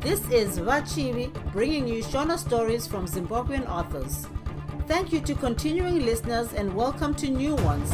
This 0.00 0.20
is 0.30 0.58
Vachivi 0.58 1.30
bringing 1.52 1.86
you 1.86 2.02
Shona 2.02 2.38
stories 2.38 2.86
from 2.86 3.06
Zimbabwean 3.06 3.68
authors. 3.68 4.26
Thank 4.86 5.12
you 5.12 5.20
to 5.20 5.34
continuing 5.34 6.04
listeners 6.04 6.52
and 6.54 6.74
welcome 6.74 7.14
to 7.16 7.28
new 7.28 7.54
ones. 7.56 7.92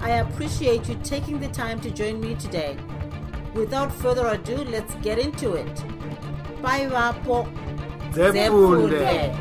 I 0.00 0.10
appreciate 0.24 0.88
you 0.88 0.96
taking 1.04 1.38
the 1.40 1.48
time 1.48 1.80
to 1.80 1.90
join 1.90 2.20
me 2.20 2.34
today. 2.34 2.76
Without 3.54 3.92
further 3.92 4.26
ado, 4.28 4.56
let's 4.64 4.94
get 4.96 5.18
into 5.18 5.54
it. 5.54 5.74
Bye, 6.62 6.86
Vapo. 6.88 7.46
Zefunde. 8.12 9.34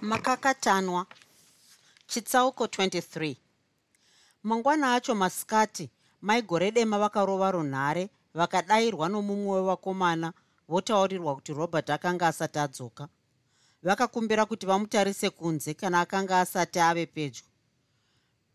makakatanwa 0.00 1.06
chitsauko 2.06 2.64
23 2.66 3.36
mangwana 4.44 4.94
acho 4.94 5.14
masikati 5.14 5.90
maigore 6.22 6.70
dema 6.70 6.98
vakarova 6.98 7.50
runhare 7.50 8.08
vakadayirwa 8.34 9.08
nomumwe 9.08 9.54
wevakomana 9.60 10.32
votaurirwa 10.68 11.34
kuti 11.34 11.52
robert 11.54 11.90
akanga 11.90 12.26
asati 12.28 12.58
adzoka. 12.58 13.08
Vakakumbira 13.82 14.46
kuti 14.46 14.66
vamutarise 14.66 15.30
kunze 15.30 15.74
kana 15.74 16.00
akanga 16.00 16.40
asati 16.40 16.80
ave 16.80 17.06
pedyo. 17.06 17.42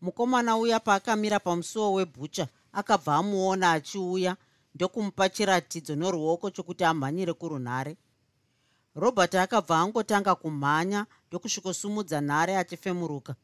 Mukomana 0.00 0.56
uya 0.56 0.80
paakamira 0.80 1.40
pamusuwo 1.40 1.92
webhucha 1.92 2.48
akabva 2.72 3.14
amuona 3.16 3.72
achiuya 3.72 4.36
ndokumupa 4.74 5.28
chiratidzo 5.28 5.96
noruoko 5.96 6.50
chokuti 6.50 6.84
amhanyire 6.84 7.32
kurunhare. 7.32 7.96
Robert 8.94 9.34
akabva 9.34 9.78
angotanga 9.78 10.34
kumhanya 10.34 11.06
ndokusvikosumudza 11.28 12.20
nhare 12.20 12.56
achifemuruka. 12.56 13.34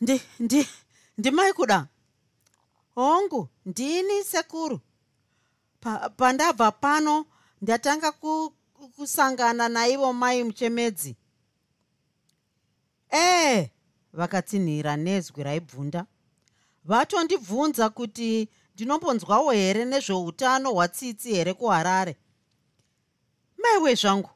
Ndi 0.00 0.20
ndi 0.40 0.68
ndimai 1.18 1.52
kuda? 1.52 1.86
Hongu 2.94 3.48
ndini 3.66 4.24
sekuru 4.24 4.80
Pa- 5.84 6.08
pandabva 6.16 6.72
pano 6.72 7.26
ndatanga 7.62 8.12
ku, 8.12 8.52
kusangana 8.96 9.68
naivo 9.68 10.12
mai 10.12 10.42
muchemedzi. 10.44 11.16
Ee 13.12 13.68
vakatsinhira 14.12 14.96
nezwi 14.96 15.42
raibvunda. 15.42 16.06
Vatondibvunza 16.84 17.88
kuti 17.90 18.48
ndinombonzwawo 18.74 19.50
here 19.52 19.84
nezveutano 19.84 20.72
hwatsitsi 20.72 21.28
here 21.34 21.52
kuharare? 21.54 22.16
Maiwe 23.62 23.94
zvangu 23.94 24.30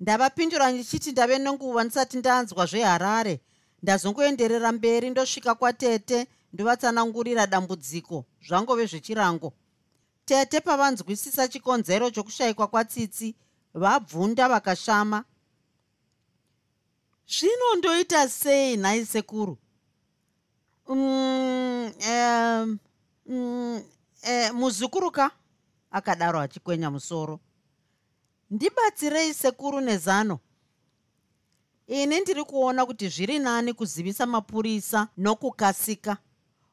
ndavapindura 0.00 0.70
ndichiti 0.72 1.12
ndave 1.12 1.38
nenguva 1.38 1.84
ndisati 1.84 2.16
ndanzwa 2.18 2.66
zveharare 2.66 3.40
ndazongoenderera 3.82 4.72
mberi 4.72 5.10
ndosvika 5.10 5.54
kwatete 5.54 6.26
ndovatsanangurira 6.52 7.46
dambudziko 7.46 8.24
zvangove 8.46 8.86
zvechirango 8.86 9.52
tete 10.28 10.60
pavanzwisisa 10.60 11.48
chikonzero 11.48 12.10
chokushayikwa 12.10 12.66
kwatsitsi 12.66 13.34
vabvunda 13.74 14.48
vakashama. 14.48 15.24
Zvino 17.26 17.74
ndoita 17.78 18.28
sei 18.28 18.76
nhai 18.76 19.06
sekuru? 19.06 19.58
Mm, 20.88 21.92
em, 22.00 22.78
mm, 23.26 23.82
eh, 24.22 24.54
muzukuruka 24.54 25.30
akadaro 25.90 26.40
achikwenya 26.40 26.90
musoro. 26.90 27.40
Ndibatsirei 28.50 29.34
sekuru 29.34 29.80
nezano. 29.80 30.38
Ini 31.86 32.20
ndiri 32.20 32.44
kuona 32.44 32.86
kuti 32.86 33.08
zviri 33.08 33.38
nani 33.38 33.72
kuzivisa 33.72 34.26
mapurisa 34.26 35.08
nokukasika 35.16 36.16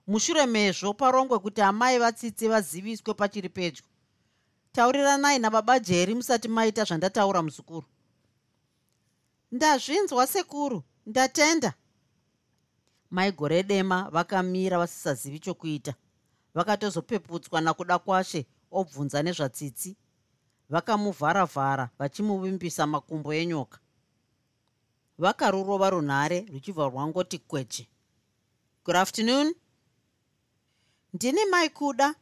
mushure 0.07 0.45
mezvo 0.45 0.93
parongwe 0.93 1.39
kuti 1.39 1.61
amai 1.61 1.99
vatsitsi 1.99 2.47
vaziviswe 2.47 3.13
pachiri 3.13 3.49
pedyo. 3.49 3.83
Tauriranai 4.71 5.39
nababa 5.39 5.79
jeri 5.79 6.15
musati 6.15 6.47
maita 6.47 6.83
zvandataura 6.83 7.41
muzukuru. 7.41 7.87
Ndazvinzwa 9.51 10.27
sekuru 10.27 10.83
ndatenda. 11.05 11.73
Maigore 13.11 13.63
dema 13.63 14.09
vakamira 14.09 14.77
vasisazivi 14.77 15.39
chokuita. 15.39 15.93
Vakatozopeputswa 16.53 17.61
nakuda 17.61 17.99
kwashe 17.99 18.45
obvunza 18.71 19.23
nezvatsitsi. 19.23 19.97
Vakamuvharavhara 20.69 21.89
vachimuvimbisa 21.99 22.87
makumbo 22.87 23.33
enyoka. 23.33 23.79
Vakarurova 25.17 25.89
runhare 25.89 26.45
ruchibva 26.51 26.89
rwangoti 26.89 27.37
kweche. 27.39 27.87
Good 28.85 28.95
afternoon 28.95 29.55
ndini 31.15 31.45
mai 31.45 31.69
kuda. 31.69 32.15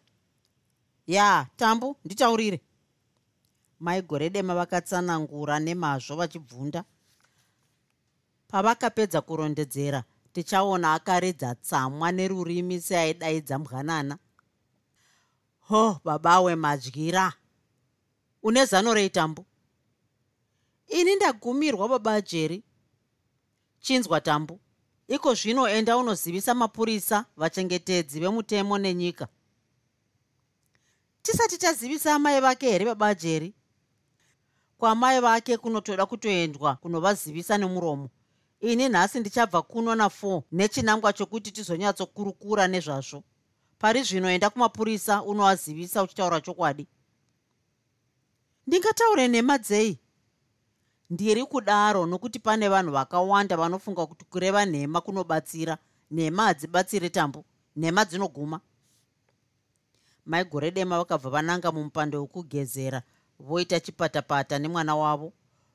Ya 1.08 1.48
tambu 1.56 1.96
nditaurire. 2.06 2.62
Maigore 3.80 4.30
dema 4.30 4.56
vakatsanangura 4.56 5.59
nemazvo 5.59 6.16
vachibvunda. 6.16 6.84
Pavakapedza 8.48 9.22
kurondedzera 9.22 10.04
tichaona 10.34 10.94
akaredza 10.94 11.56
tsamwa 11.56 12.12
nerurimi 12.12 12.81
seaidaidza 12.81 13.59
mbwanana 13.59 14.18
ho 15.70 16.00
babawe 16.06 16.56
madyira 16.56 17.34
une 18.44 18.66
zano 18.66 18.94
rei 18.94 19.10
tambu? 19.10 19.46
Ini 20.88 21.16
ndagumirwa 21.16 21.90
baba 21.90 22.22
jeri 22.22 22.64
chinzwa 23.80 24.22
tambu 24.22 24.60
iko 25.08 25.34
zvino 25.34 25.69
enda 25.69 25.97
unozivisa 25.97 26.53
mapurisa 26.53 27.25
vachengetedzi 27.38 28.19
vemutemo 28.19 28.78
nenyika. 28.78 29.28
Tisati 31.22 31.58
tazivisa 31.58 32.16
amai 32.16 32.41
vake 32.41 32.72
here 32.72 32.86
baba 32.86 33.16
jeri 33.16 33.53
kwamai 34.78 35.19
vake 35.19 35.58
kunotoda 35.58 36.06
kutoendwa 36.06 36.75
kunovazivisa 36.75 37.58
nemuromo. 37.58 38.09
Ini 38.59 38.90
nhasi 38.90 39.19
ndichabva 39.19 39.62
kuno 39.62 39.96
na4 39.96 40.42
nechinangwa 40.52 41.13
chokuti 41.13 41.52
tizonyatsokurukura 41.52 42.68
nezvazvo. 42.68 43.24
Pari 43.80 44.03
zvino 44.03 44.30
enda 44.30 44.50
kumapurisa 44.50 45.24
unoazivisa 45.24 46.03
uchitaura 46.03 46.42
chokwadi. 46.42 46.88
Ndingataure 48.68 49.28
nhema 49.28 49.58
dzei 49.58 50.00
ndiri 51.13 51.46
kudaro 51.46 52.06
nokuti 52.06 52.40
pane 52.40 52.69
vanhu 52.69 52.91
vakawanda 52.91 53.57
vanofunga 53.57 54.06
kuti 54.06 54.25
kureva 54.25 54.66
nhema 54.66 55.01
kunobatsira. 55.01 55.78
Nhema 56.12 56.44
hadzibatsiri 56.44 57.09
tambo 57.09 57.46
nhema 57.75 58.06
dzinoguma. 58.06 58.59
Maigore 60.25 60.72
dema 60.72 60.97
vakabva 60.97 61.29
vananga 61.29 61.72
mumupanda 61.72 62.19
wokugezera 62.19 63.01
voita 63.40 63.79
chipatapata 63.79 64.59
nemwana 64.59 64.96
wavo. 64.96 65.34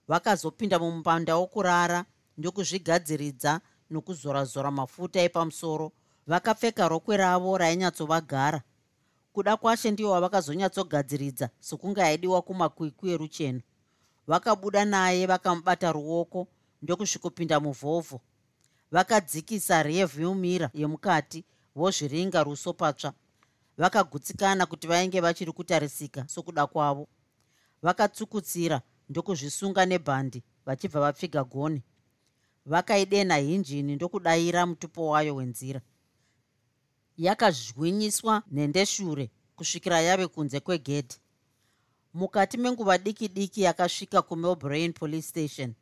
Vakazopinda 0.09 0.79
mumupanda 0.79 1.37
wokurara 1.37 2.05
ndokuzvigadziridza 2.39 3.61
nokuzorazora 3.91 4.71
mafuta 4.71 5.21
epamusoro. 5.21 5.93
Vakapfeka 6.27 6.89
rokwe 6.89 7.17
ravo 7.17 7.59
rainyatsovagara 7.59 8.63
kuda 9.33 9.57
kwashe 9.57 9.91
ndiwo 9.91 10.11
vavakazonyatsogadziridza 10.13 11.51
sokunge 11.61 12.03
aidiwa 12.03 12.43
kumakwikwi 12.43 13.11
erucheno 13.11 13.61
vakabuda 14.29 14.85
naye 14.85 15.27
vakamubata 15.27 15.93
ruoko 15.93 16.49
ndokusvikopinda 16.83 17.61
muvhovho. 17.61 18.21
Vakadzikisa 18.91 19.83
revhiew 19.83 20.35
mira 20.35 20.71
yemukati 20.75 21.45
vozviringa 21.75 22.45
ruso 22.45 22.73
patsva. 22.73 23.13
Vakagutsikana 23.79 24.67
kuti 24.67 24.87
vainge 24.87 25.21
vachiri 25.21 25.53
kutarisika 25.53 26.29
sokuda 26.29 26.67
kwavo. 26.67 27.09
Vakatsukutsira 27.83 28.83
ndokuzvisunga 29.09 29.87
nebhandi 29.87 30.43
vachibva 30.67 31.01
vapfiga 31.01 31.45
goni. 31.45 31.83
Vakaidenha 32.67 33.37
hinjini 33.37 33.97
ndokudayira 33.97 34.67
mutupo 34.67 35.09
wayo 35.09 35.35
wenzira. 35.35 35.81
Yakazhwinyiswa 37.17 38.43
nhendeshure 38.51 39.31
kusvikira 39.57 40.01
yave 40.01 40.27
kunze 40.27 40.61
kwegedhi 40.61 41.17
mukati 42.15 42.57
menguva 42.57 42.99
diki 42.99 43.29
diki 43.29 43.63
yakasvika 43.63 44.23
kumelbrain 44.23 44.93
police 44.93 45.29
station. 45.29 45.75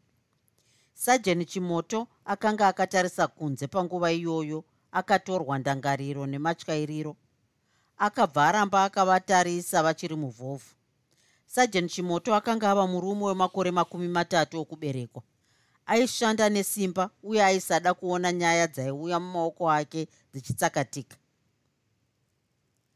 Sajeni 0.95 1.45
chimoto 1.45 2.09
akanga 2.25 2.69
akatarisa 2.69 3.27
kunze 3.27 3.67
panguva 3.67 4.13
iyoyo 4.13 4.65
akatorwa 4.93 5.59
ndangariro 5.59 6.27
nematyairiro 6.27 7.17
akabva 7.99 8.47
aramba 8.49 8.85
akavatarisa 8.85 9.83
vachiri 9.83 10.17
muvhovhu. 10.17 10.75
Sajeni 11.47 11.89
chimoto 11.89 12.35
akanga 12.35 12.71
ava 12.71 12.87
murume 12.87 13.25
wemakore 13.25 13.71
makumi 13.71 14.09
matatu 14.09 14.61
okuberekwa. 14.61 15.23
Aishanda 15.87 16.49
nesimba 16.49 17.11
uye 17.23 17.45
aisada 17.45 17.95
kuona 17.95 18.33
nyaya 18.33 18.67
dzaiuya 18.67 19.21
mumaoko 19.21 19.71
ake 19.71 20.09
dzichitsakatika. 20.33 21.17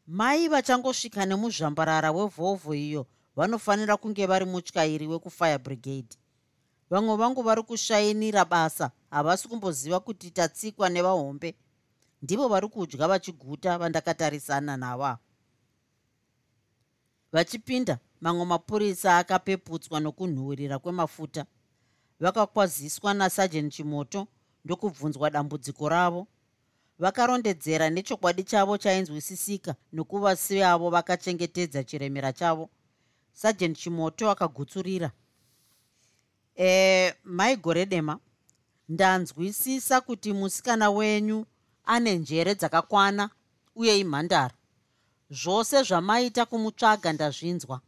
Mai 0.06 0.48
vachangosvika 0.48 1.26
nemuzvambarara 1.26 2.10
wevhovho 2.12 2.74
iyo 2.74 3.06
vanofanira 3.36 3.96
kunge 3.96 4.26
vari 4.26 4.44
mutyairi 4.44 5.06
wekufire 5.06 5.58
brigade. 5.58 6.16
Vamwe 6.90 7.16
vangu 7.16 7.42
vari 7.42 7.62
kushainira 7.62 8.44
basa 8.44 8.90
havasi 9.10 9.48
kumboziva 9.48 10.00
kuti 10.00 10.30
tatsikwa 10.30 10.88
nevahombe. 10.88 11.54
Ndivo 12.22 12.48
vari 12.48 12.68
kudya 12.68 13.08
vachiguta 13.08 13.78
vandakatarisana 13.78 14.76
navo 14.76 15.18
vachipinda 17.32 17.98
mamwe 18.20 18.44
mapurisa 18.44 19.18
akapeputswa 19.18 20.00
nokunhuhwirira 20.00 20.78
kwemafuta. 20.78 21.46
Vakakwaziswa 22.20 23.14
nasajen 23.14 23.70
chimoto 23.70 24.26
ndokubvunzwa 24.64 25.30
dambudziko 25.30 25.88
ravo. 25.88 26.26
Vakarondedzera 26.98 27.90
nechokwadi 27.90 28.42
chavo 28.44 28.78
chainzwisisika 28.78 29.74
nokuva 29.92 30.36
seavo 30.36 30.90
vakachengetedza 30.90 31.84
chiremera 31.84 32.32
chavo 32.32 32.70
sajen 33.32 33.74
chimoto 33.74 34.30
akagutsurira. 34.30 35.10
E 36.56 37.14
maigoredema 37.24 38.18
ndanzwisisa 38.88 40.00
kuti 40.00 40.32
musikana 40.32 40.90
wenyu 40.90 41.46
ane 41.84 42.18
njere 42.18 42.54
dzakakwana 42.54 43.30
uye 43.74 43.98
imhandara. 43.98 44.54
Zvose 45.30 45.82
zvamaita 45.82 46.46
kumutsvaga 46.46 47.12
ndazvinzwa. 47.12 47.80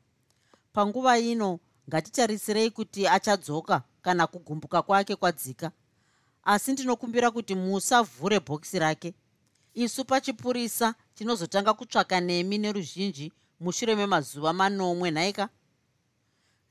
Panguva 0.73 1.19
ino 1.19 1.61
ngatitarisirei 1.89 2.71
kuti 2.71 3.09
achadzoka 3.09 3.83
kana 4.03 4.27
kugumbuka 4.27 4.83
kwake 4.83 5.17
kwadzika. 5.17 5.71
Asi 6.45 6.73
ndinokumbira 6.73 7.31
kuti 7.31 7.55
musavhure 7.55 8.41
bhokisi 8.41 8.79
rake. 8.79 9.15
Isu 9.75 10.05
pachipurisa 10.05 10.95
tinozotanga 11.15 11.75
kutsvaka 11.75 12.21
nemi 12.21 12.59
neruzhinji 12.59 13.33
mushure 13.63 13.95
memazuva 13.97 14.53
manomwe 14.53 15.11
nhaika 15.11 15.49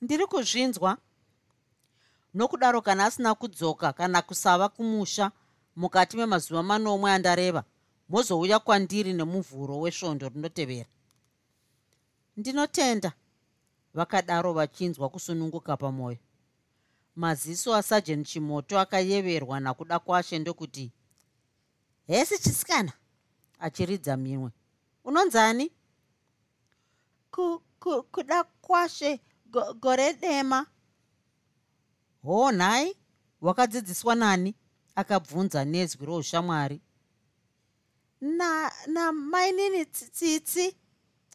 ndiri 0.01 0.25
kuzvinzwa. 0.27 0.97
Nokudaro 2.33 2.81
kana 2.81 3.05
asina 3.05 3.35
kudzoka 3.35 3.93
kana 3.93 4.21
kusava 4.21 4.69
kumusha 4.69 5.31
mukati 5.75 6.17
memazuva 6.17 6.63
manomwe 6.63 7.11
andareva 7.11 7.63
mozouya 8.09 8.59
kwandiri 8.59 9.13
nemuvhuro 9.13 9.79
wesvondo 9.79 10.29
rinotevera. 10.29 10.89
Ndinotenda 12.37 13.11
vakadaro 13.93 14.53
vachinzwa 14.53 15.09
kusununguka 15.09 15.77
pamwoyo 15.77 16.17
maziso 17.15 17.75
asajen 17.75 18.23
chimoto 18.23 18.79
akayeverwa 18.79 19.59
nakuda 19.59 19.99
kwashe 19.99 20.39
ndokuti 20.39 20.91
hesi 22.07 22.39
chisikana 22.43 22.93
achiridza 23.59 24.17
minwe 24.17 24.51
unonzani 25.03 25.71
kuda 28.11 28.43
kwashe 28.61 29.19
gore 29.79 30.13
dema. 30.13 30.65
Hoo 32.23 32.51
nhai 32.51 32.95
wakadzidziswa 33.41 34.15
nani? 34.15 34.55
Akabvunza 34.95 35.65
nezwi 35.65 36.05
roushamwari 36.05 36.81
na 38.21 38.71
namainini 38.87 39.85
tsitsi? 39.85 40.77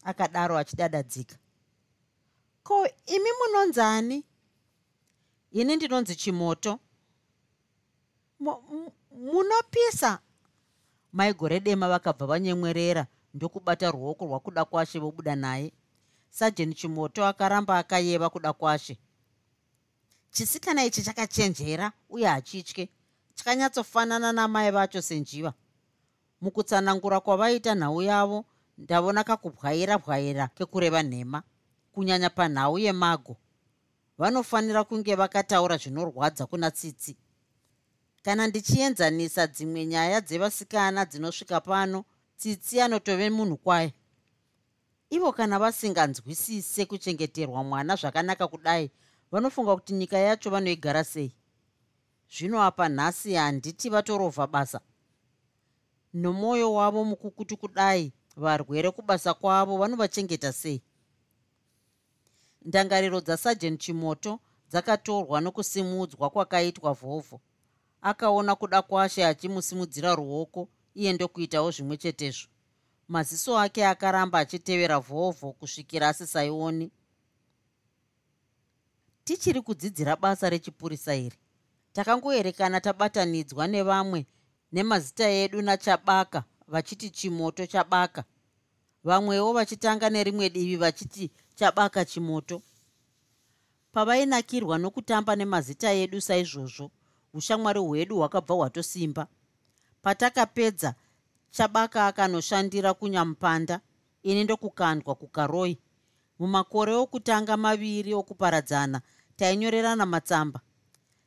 Akadaro 0.05 0.59
achidadadzika. 0.59 1.37
Ko 2.63 2.87
imi 3.07 3.31
munonzani 3.39 4.25
ini 5.53 5.77
ndinonzi 5.77 6.17
chimoto. 6.17 6.79
Munopisa. 9.11 10.19
Maigore 11.13 11.61
dema 11.61 11.89
vakabva 11.89 12.27
vanyemwerera 12.27 13.07
ndokubata 13.35 13.91
ruoko 13.91 14.25
rwakuda 14.27 14.65
kwashe 14.65 14.99
vobuda 14.99 15.37
naye 15.37 15.73
sajeni 16.37 16.75
chimoto 16.75 17.27
akaramba 17.27 17.79
akayeva 17.79 18.31
kuda 18.31 18.53
kwashe. 18.53 18.99
Chisikana 20.31 20.85
ichi 20.85 21.03
chakachenjera 21.03 21.93
uye 22.11 22.27
hachitye. 22.27 22.89
Chakanyatsofanana 23.35 24.33
namai 24.33 24.71
vacho 24.71 25.03
senjiva. 25.03 25.53
Mukutsanangura 26.41 27.21
kwavaita 27.21 27.75
nhau 27.75 28.03
yavo 28.03 28.45
ndavona 28.79 29.25
kakubwaira 29.25 29.99
bwaira 29.99 30.49
kekureva 30.49 31.03
nhema 31.03 31.43
kunyanya 31.93 32.31
panhau 32.31 32.79
yemago. 32.79 33.37
Vanofanira 34.19 34.85
kunge 34.85 35.15
vakataura 35.15 35.77
zvinorwadza 35.77 36.47
kuna 36.47 36.71
tsitsi. 36.71 37.17
Kana 38.23 38.47
ndichienzanisa 38.47 39.47
dzimwe 39.47 39.87
nyaya 39.87 40.21
dzevasikana 40.21 41.05
dzinosvika 41.05 41.61
pano 41.61 42.05
tsitsi 42.37 42.81
anotove 42.81 43.31
munhu 43.31 43.57
kwaye 43.57 43.95
ivo 45.11 45.33
kana 45.33 45.59
vasinganzwisise 45.59 46.87
kuchengeterwa 46.87 47.65
mwana 47.65 47.97
zvakanaka 47.97 48.49
kudai 48.49 48.91
vanofunga 49.31 49.75
kuti 49.75 49.93
nyika 49.95 50.19
yacho 50.19 50.51
vanoigara 50.51 51.05
sei? 51.05 51.33
Zvino 52.31 52.63
apa 52.63 52.89
nhasi 52.89 53.35
handiti 53.35 53.89
vatorovha 53.91 54.47
basa. 54.47 54.81
Nomwoyo 56.15 56.75
wavo 56.75 57.05
mukukutu 57.05 57.57
kudai 57.57 58.13
varwere 58.37 58.91
kubasa 58.91 59.35
kwavo 59.35 59.79
vanovachengeta 59.79 60.53
sei? 60.53 60.83
Ndangariro 62.63 63.21
dzasajen 63.21 63.79
chimoto 63.79 64.41
dzakatorwa 64.71 65.41
nokusimudzwa 65.41 66.31
kwakaitwa 66.31 66.93
vhovho. 66.93 67.41
Akaona 68.03 68.55
kuda 68.57 68.83
kwashe 68.83 69.27
achimusimudzira 69.27 70.15
ruoko 70.15 70.69
iye 70.95 71.13
ndokuitawo 71.13 71.71
zvimwe 71.71 71.97
chetezvo 71.97 72.49
maziso 73.09 73.59
ake 73.59 73.87
akaramba 73.87 74.39
achitevera 74.39 74.99
vhovho 74.99 75.53
kusvikira 75.53 76.09
asisaioni. 76.09 76.91
Tichiri 79.25 79.61
kudzidzira 79.63 80.17
basa 80.17 80.51
rechipurisa 80.51 81.15
iri. 81.15 81.39
Takangoerekana 81.93 82.81
tabatanidzwa 82.81 83.67
nevamwe 83.67 84.27
nemazita 84.73 85.29
edu 85.29 85.63
nachabaka 85.63 86.45
vachiti 86.69 87.11
chimoto 87.11 87.67
chabaka. 87.67 88.25
Vamwewo 89.05 89.53
vachitanga 89.53 90.11
nerimwe 90.11 90.51
divi 90.51 90.77
vachiti 90.77 91.31
chabaka 91.55 92.05
chimoto. 92.05 92.63
Pavainakirwa 93.93 94.79
nokutamba 94.79 95.37
nemazita 95.37 95.93
edu 95.93 96.21
saizvozvo 96.21 96.91
ushamwari 97.35 97.81
hwedu 97.81 98.17
hwakabva 98.17 98.55
hwatosimba. 98.55 99.27
Patakapedza 100.03 100.95
chabaka 101.51 102.07
akanoshandira 102.07 102.95
kunyamupanda 102.95 103.81
ini 104.23 104.45
ndokukandwa 104.45 105.15
kukaroi. 105.15 105.79
Mumakore 106.39 106.93
okutanga 106.93 107.57
maviri 107.57 108.15
okuparadzana 108.15 109.01
tainyorerana 109.37 110.07
matsamba. 110.07 110.61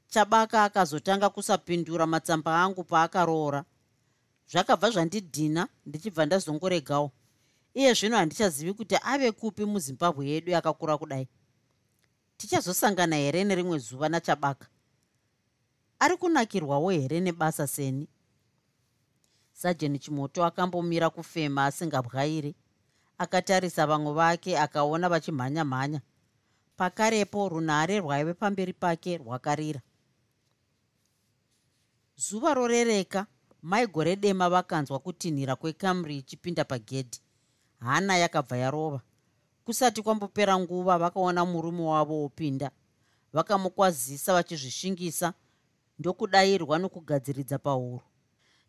Chabaka 0.09 0.63
akazotanga 0.63 1.29
kusapindura 1.29 2.07
matsamba 2.07 2.61
angu 2.61 2.83
paakaroora. 2.83 3.65
Zvakabva 4.51 4.89
zvandidhina 4.89 5.67
ndichibva 5.85 6.25
ndazongoregawo. 6.25 7.11
Iye 7.73 7.93
zvino 7.93 8.17
handichazivi 8.17 8.73
kuti 8.73 8.95
ave 9.01 9.31
kupi 9.31 9.65
muzimbabwe 9.65 10.27
yedu 10.27 10.51
yakakura 10.51 10.97
kudai. 10.97 11.27
Tichazosangana 12.37 13.15
here 13.15 13.43
nerimwe 13.43 13.77
zuva 13.77 14.09
nachabaka? 14.09 14.67
Ari 15.99 16.17
kunakirwawo 16.17 16.89
here 16.89 17.19
nebasa 17.19 17.67
seni 17.67 18.07
sajeni 19.59 19.99
chimoto 19.99 20.45
akambomira 20.45 21.09
kufema 21.09 21.65
asingabwairi. 21.65 22.55
Akatarisa 23.17 23.87
vamwe 23.87 24.13
vake 24.13 24.59
akaona 24.59 25.09
vachimhanya 25.09 25.65
mhanya. 25.65 26.01
Pakarepo 26.77 27.49
runhare 27.49 27.99
rwaive 27.99 28.33
pamberi 28.33 28.73
pake 28.73 29.17
rwakarira. 29.17 29.81
Zuva 32.15 32.53
rorereka 32.53 33.25
maigore 33.61 34.15
dema 34.15 34.49
vakanzwa 34.49 34.99
kutinhira 34.99 35.55
kwekamri 35.55 36.17
ichipinda 36.17 36.63
pagedhi. 36.65 37.19
Hana 37.79 38.17
yakabva 38.17 38.57
yarova. 38.57 39.01
Kusati 39.65 40.01
kwambopera 40.01 40.59
nguva 40.59 40.97
vakaona 40.97 41.45
murume 41.45 41.81
wavo 41.83 42.21
wopinda 42.21 42.71
vakamukwazisa 43.33 44.33
vachizvishingisa 44.33 45.33
ndokudayirwa 45.99 46.79
nokugadziridza 46.79 47.57
pahuro 47.59 48.01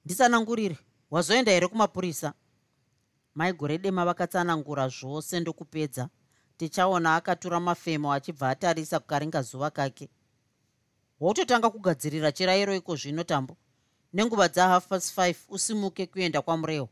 ndisanangurire. 0.05 0.79
Wazoenda 1.11 1.53
here 1.53 1.69
kumapurisa? 1.69 2.33
Maigore 3.35 3.79
dema 3.79 4.05
vakatsanangura 4.05 4.89
zvose 4.89 5.41
ndokupedza. 5.41 6.09
Tichaona 6.57 7.17
akatura 7.17 7.61
mafemo 7.61 8.13
achibva 8.13 8.51
atarisa 8.51 9.01
kukaringa 9.01 9.43
zuva 9.43 9.71
kake. 9.71 10.09
Wototanga 11.21 11.71
kugadzirira 11.71 12.33
chirayiro 12.33 12.75
iko 12.75 12.97
zvino 12.97 13.25
tambo? 13.25 13.57
Nenguva 14.13 14.49
dzahalf 14.49 14.87
past 14.87 15.19
5 15.19 15.35
usimuke 15.49 16.07
kuenda 16.07 16.43
kwamurewo 16.43 16.89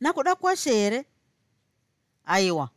nakuda 0.00 0.34
kwashe 0.34 0.72
here? 0.72 1.04
Aiwa 2.24 2.70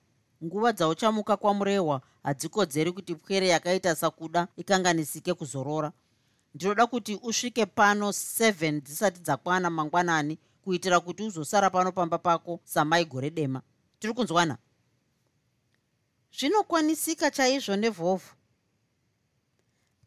nguva 0.43 0.73
dzauchamuka 0.73 1.37
kwamurehwa 1.37 2.01
hadzikodzeri 2.23 2.91
kuti 2.91 3.15
pwere 3.15 3.47
yakaita 3.47 3.95
sakuda 3.95 4.47
ikanganisike 4.57 5.33
kuzorora 5.33 5.91
ndinoda 6.53 6.87
kuti 6.87 7.19
usvike 7.23 7.65
pano 7.65 8.09
7 8.09 8.81
dzisati 8.81 9.19
dzakwana 9.19 9.69
mangwanani 9.69 10.39
kuitira 10.63 10.99
kuti 10.99 11.23
uzosara 11.23 11.69
pano 11.69 11.91
pamba 11.91 12.17
pako 12.17 12.59
samai 12.63 13.05
gore 13.05 13.29
dema. 13.29 13.61
Tiri 13.99 14.13
kunzwana. 14.13 14.57
Zvinokwanisika 16.37 17.31
chaizvo 17.31 17.75
nevhovho 17.75 18.35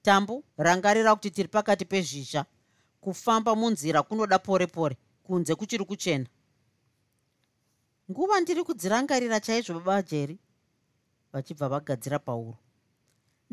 tambu 0.03 0.45
rangarira 0.57 1.15
kuti 1.15 1.31
tiri 1.31 1.49
pakati 1.49 1.85
pezhizha. 1.85 2.45
Kufamba 3.01 3.57
munzira 3.57 4.03
kunoda 4.03 4.39
pore 4.39 4.67
pore 4.67 4.97
kunze 5.23 5.55
kuchiri 5.55 5.85
kuchena. 5.85 6.27
Nguva 8.11 8.41
ndiri 8.41 8.65
kudzirangarira 8.65 9.41
chaizvo 9.41 9.81
baba 9.81 10.03
jeri? 10.03 10.39
Vachibva 11.33 11.69
vagadzira 11.69 12.19
pauro 12.19 12.59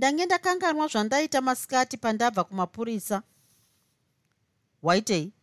ndange 0.01 0.25
ndakanganwa 0.25 0.87
zvandaita 0.87 1.41
masikati 1.41 1.97
pandabva 1.97 2.43
kumapurisa. 2.43 3.23
Waitei 4.83 5.33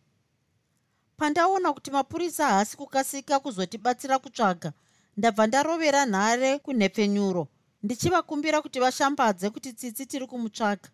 pandaona 1.17 1.73
kuti 1.73 1.91
mapurisa 1.91 2.47
haasi 2.47 2.77
kukasika 2.77 3.39
kuzotibatsira 3.39 4.19
kutsvaga 4.19 4.73
ndabva 5.17 5.47
ndarovera 5.47 6.05
nhare 6.05 6.59
kunhepfenyuro 6.59 7.47
ndichivakumbira 7.83 8.61
kuti 8.61 8.79
vashambadze 8.79 9.49
kuti 9.49 9.73
tsitsi 9.73 10.05
tiri 10.05 10.27
kumutsvaga. 10.27 10.89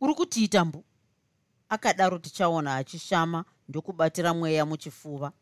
Uri 0.00 0.14
kutiita 0.14 0.64
mbu? 0.64 0.84
Akadaro 1.68 2.18
tichaona 2.18 2.76
achishama 2.76 3.44
ndokubatira 3.68 4.34
mweya 4.34 4.66
muchifuva. 4.66 5.32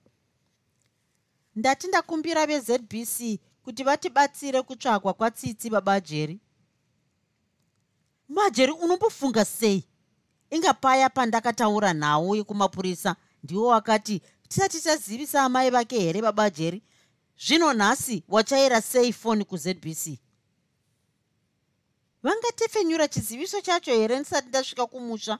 Ndati 1.57 1.87
ndakumbira 1.87 2.47
vezbc 2.47 3.41
kuti 3.65 3.83
vatibatsire 3.85 4.63
kutsvagwa 4.63 5.13
kwatsitsi 5.15 5.71
baba 5.71 6.01
jeri 6.01 6.41
majeri 8.29 8.73
unombofunga 8.73 9.45
sei? 9.45 9.85
Inga 10.51 10.75
paya 10.75 11.11
pandakataura 11.11 11.93
nhau 11.93 12.37
yekumapurisa 12.37 13.17
ndiwo 13.43 13.67
wakati 13.67 14.23
tisati 14.49 14.81
tazivisa 14.81 15.43
amai 15.43 15.71
vake 15.71 16.01
here 16.01 16.23
baba 16.23 16.51
jeri 16.51 16.83
zvino 17.39 17.73
nhasi 17.73 18.25
wachaira 18.29 18.81
sei 18.81 19.13
foni 19.13 19.45
kuzbc? 19.45 20.19
Vangatefenyura 22.23 23.09
chiziviso 23.09 23.61
chacho 23.61 23.91
here 23.93 24.19
ndisati 24.19 24.49
ndasvika 24.49 24.87
kumusha? 24.87 25.39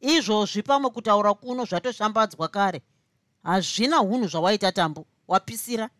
Izvozvi 0.00 0.62
pamwe 0.62 0.90
kutaura 0.90 1.34
kuno 1.34 1.64
zvatoshambadzwa 1.64 2.48
kare. 2.48 2.82
Hazvina 3.42 4.02
unhu 4.02 4.26
zvawaita 4.26 4.72
tambo. 4.72 5.06
Wapisira. 5.28 5.90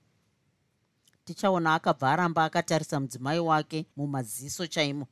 Tichaona 1.25 1.75
akabva 1.75 2.13
aramba 2.13 2.45
akatarisa 2.45 3.01
mudzimai 3.01 3.39
wake 3.39 3.87
mumaziso 3.97 4.67
chaimo 4.67 5.07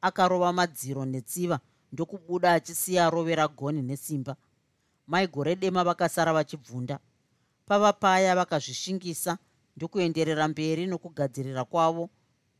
akarova 0.00 0.52
madziro 0.52 1.04
netsiva 1.04 1.60
ndokubuda 1.92 2.52
achisiya 2.52 3.06
arovera 3.06 3.48
goni 3.48 3.82
nesimba. 3.82 4.36
Maigore 5.06 5.56
dema 5.56 5.84
vakasara 5.84 6.32
vachibvunda. 6.32 6.98
Pava 7.66 7.92
paya 7.92 8.36
vakazvishingisa 8.36 9.38
ndokuenderera 9.76 10.48
mberi 10.48 10.86
nokugadzirira 10.86 11.64
kwavo 11.64 12.10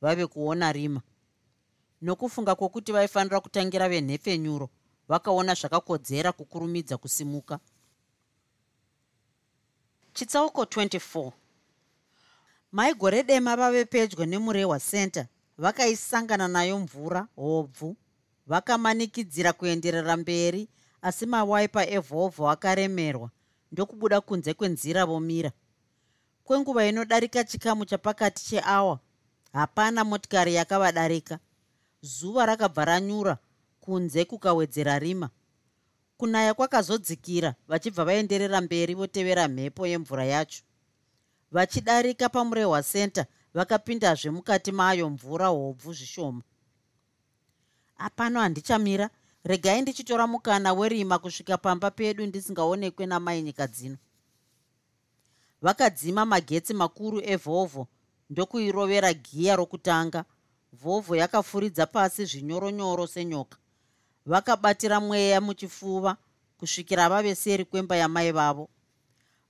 vave 0.01 0.27
kuona 0.27 0.73
rima. 0.73 1.01
Nokufunga 2.03 2.55
kwokuti 2.55 2.93
vaifanira 2.93 3.41
kutangira 3.41 3.89
venhefenyuro 3.89 4.71
vakaona 5.09 5.55
zvakakodzera 5.55 6.33
kukurumidza 6.33 6.97
kusimuka. 6.97 7.59
Chitsauko 10.13 10.63
24 10.63 11.33
maigore 12.73 13.23
dema 13.23 13.57
vave 13.57 13.85
pedyo 13.85 14.27
nemurehwa 14.27 14.81
center 14.81 15.27
vakaisangana 15.59 16.49
nayo 16.49 16.79
mvura 16.79 17.27
hobvu 17.37 17.97
vakamanikidzira 18.47 19.53
kuenderera 19.53 20.17
mberi 20.17 20.69
asi 21.03 21.27
mawaipa 21.27 21.87
evhovho 21.87 22.51
akaremerwa 22.51 23.31
ndokubuda 23.73 24.21
kunze 24.21 24.55
kwenzira 24.55 25.07
vomira. 25.07 25.53
Kwenguva 26.45 26.87
inodarika 26.87 27.45
chikamu 27.45 27.85
chapakati 27.85 28.45
cheawa 28.45 28.99
hapana 29.53 30.05
motikari 30.05 30.55
yakavadarika. 30.55 31.39
Zuva 32.01 32.47
rakabva 32.47 32.85
ranyura 32.85 33.39
kunze 33.81 34.25
kukawedzera 34.25 34.99
rima. 34.99 35.31
Kunaya 36.17 36.55
kwakazodzikira 36.55 37.55
vachibva 37.69 38.05
vaenderera 38.05 38.61
mberi 38.61 38.95
votevera 38.95 39.49
mhepo 39.49 39.87
yemvura 39.87 40.25
yacho. 40.25 40.63
Vachidarika 41.51 42.29
pamurehwa 42.29 42.83
center 42.83 43.27
vakapindazve 43.59 44.31
mukati 44.31 44.73
mayo 44.73 45.11
mvura 45.11 45.47
hobvu 45.47 45.93
zvishoma. 45.93 46.43
Hapano 47.95 48.41
handichamira. 48.41 49.11
Regai 49.45 49.83
ndichitora 49.83 50.27
mukana 50.27 50.73
werima 50.73 51.19
kusvika 51.19 51.59
pamba 51.59 51.91
pedu 51.91 52.27
ndisingaonekwe 52.27 53.07
namai 53.07 53.43
nyika 53.43 53.67
dzino. 53.67 53.97
Vakadzima 55.63 56.25
magetsi 56.25 56.75
makuru 56.75 57.21
evhovho 57.25 57.87
ndokuirovera 58.31 59.15
giya 59.15 59.57
rokutanga. 59.57 60.25
Vhovho 60.73 61.17
yakafuridza 61.17 61.87
pasi 61.87 62.25
zvinyoronyoro 62.25 63.07
senyoka. 63.07 63.59
Vakabatira 64.27 65.01
mweya 65.01 65.41
muchifuva 65.41 66.17
kusvikira 66.59 67.09
vave 67.09 67.35
seri 67.35 67.65
kwemba 67.65 67.97
yamai 67.97 68.33
vavo. 68.33 68.69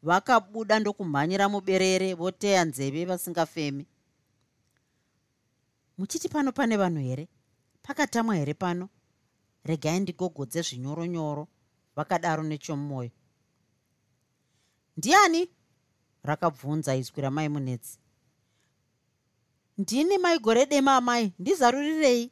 Vakabuda 0.03 0.79
ndokumhanyira 0.79 1.49
muberere 1.49 2.15
voteya 2.15 2.65
nzeve 2.65 3.05
vasingafemi 3.05 3.87
muchiti 5.99 6.29
pano 6.29 6.53
pane 6.53 6.77
vanhu 6.77 7.01
here? 7.01 7.29
Pakatamwa 7.83 8.37
here 8.37 8.55
pano? 8.55 8.89
Regai 9.65 10.01
ndigogodze 10.01 10.63
zvinyoronyoro 10.63 11.49
vakadaro 11.97 12.43
nechomumwoyo 12.43 13.11
ndiani 14.97 15.49
rakabvunza 16.23 16.97
izwi 16.97 17.23
ramai 17.23 17.49
munetsi? 17.49 17.99
Ndini 19.79 20.19
maigore 20.19 20.67
dema 20.67 20.97
amai 20.97 21.33
ndizarurirei 21.39 22.31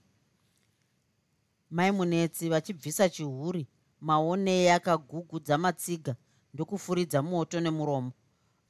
mai 1.70 1.90
munetsi 1.92 2.49
vachibvisa 2.49 3.08
chihuri 3.08 3.66
maonei 4.00 4.68
akagugudza 4.68 5.58
matsiga 5.58 6.16
ndokufuridza 6.54 7.23
moto 7.23 7.61
nemuromo. 7.61 8.12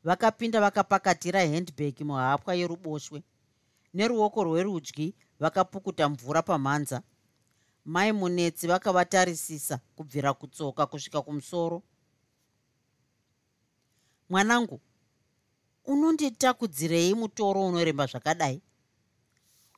Vakapinda 0.05 0.61
vakapakatira 0.61 1.41
handbag 1.41 2.01
muhapwa 2.01 2.55
yeruboshwe 2.55 3.23
neruoko 3.95 4.45
rwerudyi 4.45 5.15
vakapukuta 5.41 6.09
mvura 6.09 6.43
pamhanza. 6.43 7.03
Mai 7.85 8.13
munetsi 8.13 8.67
vakavatarisisa 8.67 9.81
kubvira 9.97 10.35
kutsoka 10.35 10.87
kusvika 10.87 11.23
kumusoro. 11.23 11.83
Mwanangu 14.29 14.81
unonditakudzirei 15.85 17.15
mutoro 17.15 17.67
unoremba 17.67 18.07
zvakadai? 18.07 18.63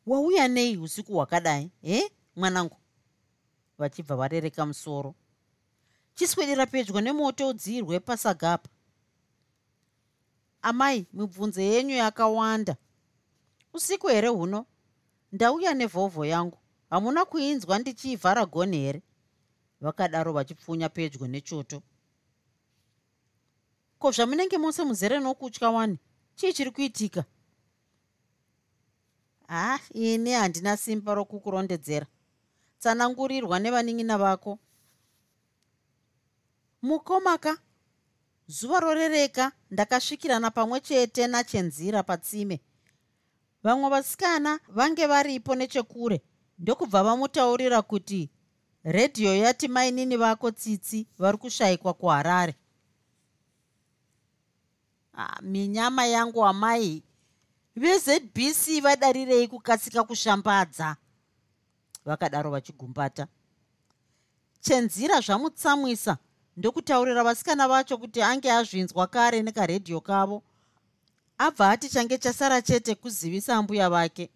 Wauya 0.07 0.49
nei 0.49 0.77
usiku 0.77 1.13
hwakadai 1.13 1.71
he 1.83 2.13
mwanangu? 2.37 2.77
vachibva 3.79 4.17
varereka 4.17 4.67
musoro. 4.67 5.15
Chiswedera 6.15 6.67
pedyo 6.67 7.01
nemoto 7.01 7.49
udzirwe 7.49 8.01
pasagapa. 8.01 8.69
Amai 10.63 11.07
mibvunzo 11.13 11.61
yenyu 11.61 11.95
yakawanda 11.95 12.77
usiku 13.73 14.09
here 14.09 14.29
huno? 14.29 14.67
Ndauya 15.33 15.75
nevhovho 15.75 16.25
yangu. 16.25 16.59
Hamuna 16.91 17.25
kuinzwa 17.25 17.79
ndichiivhara 17.79 18.47
goni 18.47 18.77
here? 18.79 19.03
Vakadaro 19.81 20.33
vachipfunya 20.33 20.89
pedyo 20.89 21.27
nechoto. 21.27 21.83
Ko 23.99 24.11
zvamunenge 24.11 24.59
mose 24.59 24.85
muzere 24.85 25.19
nokutya 25.21 25.71
wani? 25.71 25.99
Chii 26.35 26.53
chiri 26.53 26.71
kuitika? 26.71 27.25
Ha 29.49 29.81
ini 29.95 30.33
handina 30.33 30.77
simba 30.77 31.15
rokukurondedzera. 31.15 32.07
Tsanangurirwa 32.79 33.59
nevanin'ina 33.59 34.19
vako. 34.19 34.59
Mukomaka 36.83 37.59
zuva 38.47 38.81
rorereka 38.81 39.53
ndakasvikirana 39.71 40.51
pamwe 40.51 40.81
chete 40.81 41.27
nachenzira 41.27 42.03
patsime 42.03 42.61
vamwe 43.63 43.91
vasikana 43.91 44.61
vange 44.69 45.07
varipo 45.07 45.55
nechekure. 45.55 46.23
Ndokubva 46.59 47.03
vamutaurira 47.03 47.83
kuti 47.83 48.31
redhiyo 48.85 49.37
yati 49.37 49.69
mainini 49.69 50.17
vako 50.17 50.51
tsitsi 50.51 51.07
vari 51.19 51.39
kushayikwa 51.39 51.95
kuharare? 51.95 52.55
Ah, 55.15 55.43
minyama 55.43 56.07
yangu 56.07 56.45
amai 56.45 57.03
vezbc 57.77 58.81
vadarirei 58.83 59.49
kukasika 59.49 60.05
kushambadza. 60.05 60.97
Vakadaro 62.05 62.51
vachigumbata. 62.51 63.27
Chenzira 64.61 65.21
zvamutsamwisa 65.21 66.19
ndokutaurira 66.57 67.25
vasikana 67.25 67.69
vacho 67.69 67.99
kuti 67.99 68.23
ange 68.23 68.53
azvinzwa 68.53 69.07
kare 69.07 69.43
nekaredhiyo 69.43 70.01
kavo 70.01 70.43
abva 71.39 71.71
ati 71.71 71.89
change 71.89 72.19
chasara 72.19 72.63
chete 72.63 72.95
kuzivisa 72.95 73.63
mbuya 73.63 73.91
vake. 73.91 74.31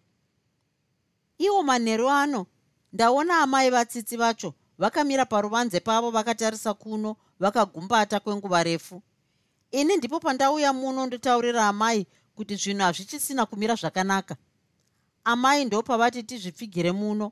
Iwo 1.37 1.63
manheru 1.63 2.09
ano 2.09 2.45
ndaona 2.93 3.39
amai 3.39 3.69
vatsitsi 3.69 4.17
vacho 4.17 4.53
vakamira 4.77 5.25
paruvanze 5.25 5.79
pavo 5.79 6.11
vakatarisa 6.11 6.73
kuno 6.73 7.15
vakagumbata 7.39 8.19
kwenguva 8.19 8.63
refu. 8.63 9.01
Ini 9.71 9.97
ndipo 9.97 10.19
pandauya 10.19 10.73
muno 10.73 11.05
ndotaurira 11.05 11.67
amai 11.67 12.07
kuti 12.35 12.55
zvinhu 12.55 12.81
hazvichisina 12.83 13.45
kumira 13.45 13.75
zvakanaka. 13.75 14.35
Amai 15.23 15.65
ndo 15.65 15.83
pavati 15.83 16.23
tizvipfigire 16.23 16.91
muno 16.91 17.31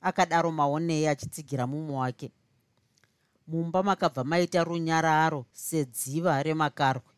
akadaro 0.00 0.50
maonei 0.52 1.06
achitsigira 1.06 1.66
mumwe 1.66 1.96
wake. 1.96 2.30
Mumba 3.46 3.82
makabva 3.82 4.24
maita 4.24 4.64
runyararo 4.64 5.46
sedziva 5.52 6.42
remakarwe 6.42 7.09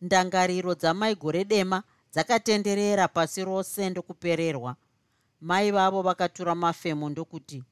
ndangariro 0.00 0.74
dzamai 0.74 1.14
gore 1.14 1.44
dema 1.44 1.82
dzakatenderera 2.12 3.08
pasi 3.08 3.44
rose 3.44 3.90
ndokupererwa. 3.90 4.76
Mai 5.40 5.70
vavo 5.70 6.02
vakatura 6.02 6.54
mafemo 6.54 7.08
ndokuti 7.08 7.64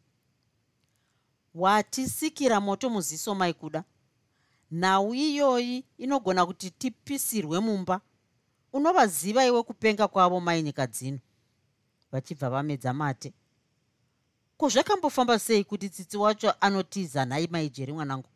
watisikira 1.55 2.61
moto 2.61 2.91
muziso 2.91 3.35
mai 3.35 3.55
kuda. 3.55 3.85
Nhau 4.71 5.15
iyoyi 5.15 5.85
inogona 5.99 6.47
kuti 6.47 6.71
tipisirwe 6.71 7.61
mumba. 7.61 8.01
Unovaziva 8.73 9.47
iwe 9.47 9.63
kupenga 9.63 10.09
kwavo 10.09 10.41
mai 10.41 10.63
nyika 10.63 10.87
dzino. 10.87 11.19
Vachibva 12.13 12.51
vamedza 12.51 12.93
mate 12.93 13.33
ko 14.57 14.69
zvakambofamba 14.69 15.39
sei 15.39 15.65
kuti 15.65 15.89
tsitsi 15.89 16.17
wacho 16.17 16.55
anotiza 16.61 17.25
nhai 17.25 17.47
maijeri 17.47 17.93
mwanangu? 17.93 18.29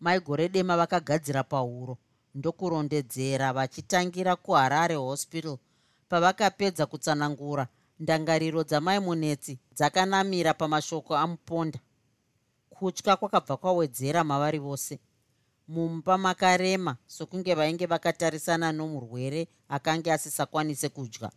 Mai 0.00 0.20
gore 0.20 0.48
dema 0.48 0.76
vakagadzira 0.76 1.42
pahuro 1.44 1.98
ndokurondedzera 2.34 3.52
vachitangira 3.52 4.36
kuharare 4.36 4.94
hospital. 4.94 5.58
Pavakapedza 6.08 6.86
kutsanangura 6.86 7.68
ndangariro 7.98 8.64
dzamai 8.64 9.00
munetsi 9.00 9.58
dzakanamira 9.74 10.54
pamashoko 10.54 11.16
amuponda. 11.16 11.78
Kutya 12.70 13.16
kwakabva 13.16 13.56
kwawedzera 13.56 14.24
mavari 14.24 14.58
vose. 14.58 14.98
Mumba 15.68 16.18
makarema 16.18 16.96
sokunge 17.06 17.54
vainge 17.54 17.86
vakatarisana 17.86 18.72
nomurwere 18.72 19.48
akange 19.68 20.12
asisakwanise 20.12 20.88
kudya. 20.88 21.30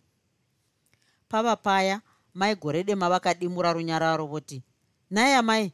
Pava 1.30 1.56
paya 1.56 2.01
mai 2.34 2.56
gore 2.56 2.84
dema 2.84 3.10
vakadimura 3.10 3.74
runyararo 3.74 4.25
voti 4.25 4.63
nai 5.10 5.34
amai 5.34 5.74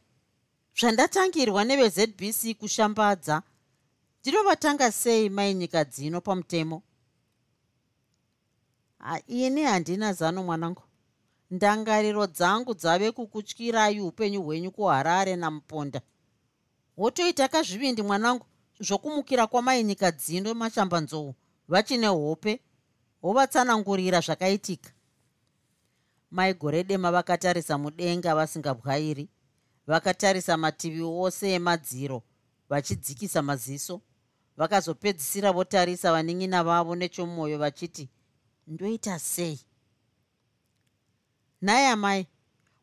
zvandatangirwa 0.78 1.64
nevezbc 1.64 2.54
kushambadza 2.58 3.42
ndinovatanga 4.24 4.92
sei 4.92 5.28
mai 5.28 5.54
nyika 5.54 5.84
dzino 5.84 6.20
pamutemo? 6.20 6.82
Ini 9.26 9.62
handina 9.62 10.12
zano 10.12 10.42
mwanangu. 10.44 10.82
Ndangariro 11.50 12.26
dzangu 12.26 12.74
dzave 12.74 13.12
kukutyirai 13.12 14.00
upenyu 14.00 14.42
hwenyu 14.42 14.70
kuharare 14.70 15.36
namuponda. 15.36 16.00
Wotoita 16.96 17.48
kazvivindi 17.48 18.02
mwanangu 18.02 18.46
zvokumukira 18.80 19.46
kwamai 19.46 19.84
nyika 19.84 20.10
dzino 20.10 20.54
mashambanzou 20.54 21.34
vachine 21.68 22.06
hope? 22.06 22.60
Wovatsanangurira 23.22 24.20
zvakaitika. 24.20 24.90
Mai 26.30 26.54
gore 26.54 26.84
dema 26.84 27.12
vakatarisa 27.12 27.78
mudenga 27.78 28.34
vasingabwairi. 28.34 29.28
Vakatarisa 29.86 30.56
mativi 30.56 31.02
ose 31.02 31.52
emadziro 31.52 32.22
vachidzikisa 32.68 33.42
maziso 33.42 34.00
vakazopedzisira 34.56 35.52
votarisa 35.52 36.12
vanin'ina 36.12 36.64
vavo 36.64 36.94
nechomwoyo 36.96 37.58
vachiti 37.58 38.08
ndoita 38.66 39.18
sei? 39.18 39.60
Nhaye 41.62 41.88
amai 41.88 42.26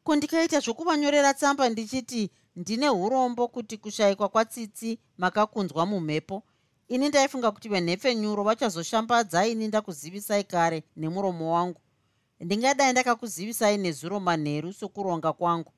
kundikaita 0.04 0.60
zvokuvanyorera 0.60 1.34
tsamba 1.34 1.70
ndichiti 1.70 2.32
ndine 2.56 2.90
urombo 2.90 3.48
kuti 3.48 3.78
kushayikwa 3.78 4.30
kwatsitsi 4.30 5.00
makakunzwa 5.18 5.86
mumhepo? 5.86 6.44
Ini 6.88 7.10
ndaifunga 7.10 7.52
kuti 7.52 7.70
venhepfenyuro 7.70 8.44
vachazoshambadza 8.44 9.48
ini 9.48 9.68
ndakuzivisai 9.68 10.44
kare 10.44 10.84
nemuromo 10.96 11.54
wangu. 11.54 11.82
Ndingadai 12.40 12.92
ndakakuzivisai 12.92 13.78
nezuro 13.78 14.20
manheru 14.20 14.74
sokuronga 14.74 15.34
kwangu. 15.34 15.72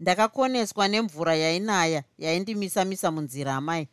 Ndakakoneswa 0.00 0.88
nemvura 0.88 1.34
yainaya 1.34 2.04
yaindimisa-misa 2.18 3.10
munzira 3.10 3.54
amai 3.54 3.88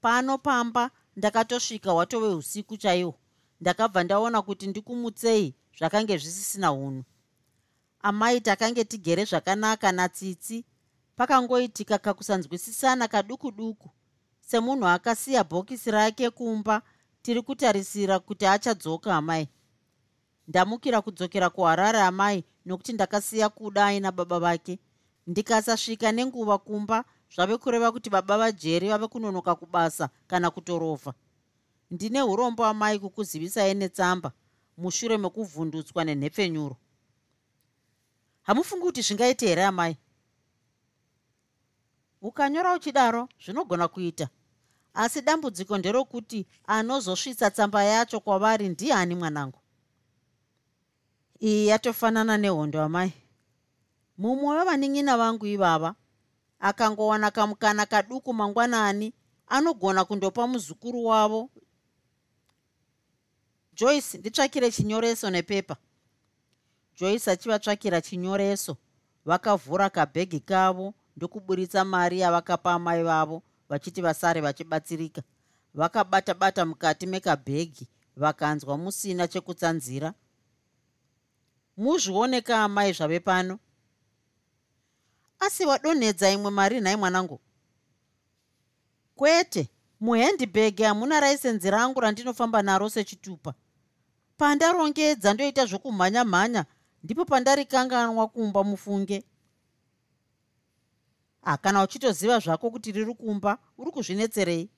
pano 0.00 0.38
pamba 0.38 0.90
ndakatosvika 1.16 1.92
watove 1.92 2.26
usiku 2.26 2.76
chaihwo 2.76 3.14
ndakabva 3.60 4.04
ndaona 4.04 4.42
kuti 4.42 4.66
ndikumutsei 4.66 5.54
zvakange 5.78 6.16
zvisisina 6.18 6.72
unhu. 6.72 7.04
Amai 8.00 8.40
takange 8.40 8.84
tigere 8.84 9.24
zvakanaka 9.24 9.92
natsitsi 9.92 10.64
pakangoitika 11.16 11.98
kakusanzwisisana 11.98 13.08
kaduku 13.08 13.50
duku 13.50 13.90
semunhu 14.40 14.86
akasiya 14.86 15.44
bhokisi 15.44 15.90
rake 15.90 16.30
kumba 16.30 16.82
tiri 17.22 17.42
kutarisira 17.42 18.18
kuti 18.18 18.46
achadzoka 18.46 19.16
amai. 19.16 19.48
Ndamukira 20.48 21.02
kudzokera 21.02 21.50
kuharare 21.50 22.00
amai 22.00 22.44
nokuti 22.66 22.92
ndakasiya 22.92 23.48
kuda 23.48 23.86
aina 23.86 24.12
baba 24.12 24.38
vake. 24.38 24.78
Ndikasasvika 25.26 26.12
nenguva 26.12 26.58
kumba 26.58 27.04
zvave 27.34 27.56
kureva 27.58 27.92
kuti 27.92 28.10
baba 28.10 28.38
vajeri 28.38 28.88
vave 28.88 29.06
kunonoka 29.08 29.54
kubasa 29.54 30.08
kana 30.26 30.50
kutorovha 30.50 31.14
ndine 31.90 32.22
urombo 32.22 32.64
amai 32.64 32.98
kukuzivisai 32.98 33.74
netsamba 33.74 34.32
mushure 34.78 35.18
mekuvhundutswa 35.18 36.04
nenhepfenyuro. 36.04 36.76
Hamufungi 38.42 38.82
kuti 38.82 39.02
zvingaite 39.02 39.46
here 39.46 39.64
amai? 39.64 39.96
Ukanyora 42.22 42.74
uchidaro 42.74 43.28
zvinogona 43.44 43.88
kuita. 43.88 44.28
Asi 44.94 45.20
dambudziko 45.20 45.78
nderokuti 45.78 46.46
anozosvitsa 46.66 47.50
tsamba 47.50 47.84
yacho 47.84 48.20
kwavari 48.20 48.68
ndiani 48.68 49.14
mwanangu? 49.14 49.58
Iyi 51.40 51.66
yatofanana 51.66 52.36
nehondo 52.38 52.82
amai. 52.82 53.12
Mumwe 54.18 54.56
wevanin'ina 54.58 55.16
vangu 55.16 55.46
ivava 55.46 55.94
akangowana 56.60 57.30
kamukana 57.30 57.86
kaduku 57.86 58.34
mangwanani 58.34 59.12
anogona 59.46 60.04
kundopa 60.04 60.46
muzukuru 60.46 61.04
wavo. 61.04 61.50
Joyce 63.72 64.18
nditsvakire 64.18 64.70
chinyoreso 64.70 65.30
nepepa. 65.30 65.76
Joyce 66.96 67.30
achivatsvakira 67.30 68.00
chinyoreso. 68.00 68.76
Vakavhura 69.24 69.90
kabhegi 69.90 70.40
kavo 70.40 70.94
ndokuburitsa 71.16 71.84
mari 71.84 72.20
yavakapa 72.20 72.72
amai 72.72 73.02
vavo 73.02 73.42
vachiti 73.68 74.02
vasare 74.02 74.40
vachibatsirika. 74.40 75.22
Vakabata-bata 75.74 76.66
mukati 76.66 77.06
mekabhegi 77.06 77.88
vakanzwa 78.16 78.78
musina 78.78 79.28
chekutsanzira. 79.28 80.14
Muzvioneka 81.76 82.64
amai 82.64 82.92
zvave 82.92 83.20
pano 83.20 83.58
asi 85.48 85.64
wadonhedza 85.66 86.30
imwe 86.30 86.50
mari 86.50 86.80
nhai 86.80 86.96
mwanangu? 86.96 87.40
Kwete 89.16 89.68
muhandibhegi 90.00 90.82
hamuna 90.82 91.20
raisenzi 91.20 91.70
rangu 91.70 92.00
randinofamba 92.00 92.62
naro 92.62 92.88
sechitupa. 92.90 93.54
Pandarongedza 94.36 95.34
ndoita 95.34 95.66
zvokumhanya-mhanya 95.66 96.64
ndipo 97.02 97.24
pandarikanganwa 97.24 98.28
kumba 98.28 98.64
mufunge. 98.64 99.24
Hakana 101.42 101.82
uchitoziva 101.82 102.38
zvako 102.38 102.70
kuti 102.70 102.92
riri 102.92 103.14
kumba 103.14 103.58
uri 103.78 103.90
kuzvinetserei? 103.90 104.70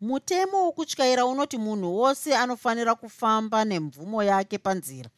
Mutemo 0.00 0.64
wokutyaira 0.64 1.26
unoti 1.26 1.58
munhu 1.58 1.96
wose 1.96 2.36
anofanira 2.36 2.94
kufamba 2.94 3.64
nemvumo 3.64 4.22
yake 4.22 4.58
panzira 4.58 5.10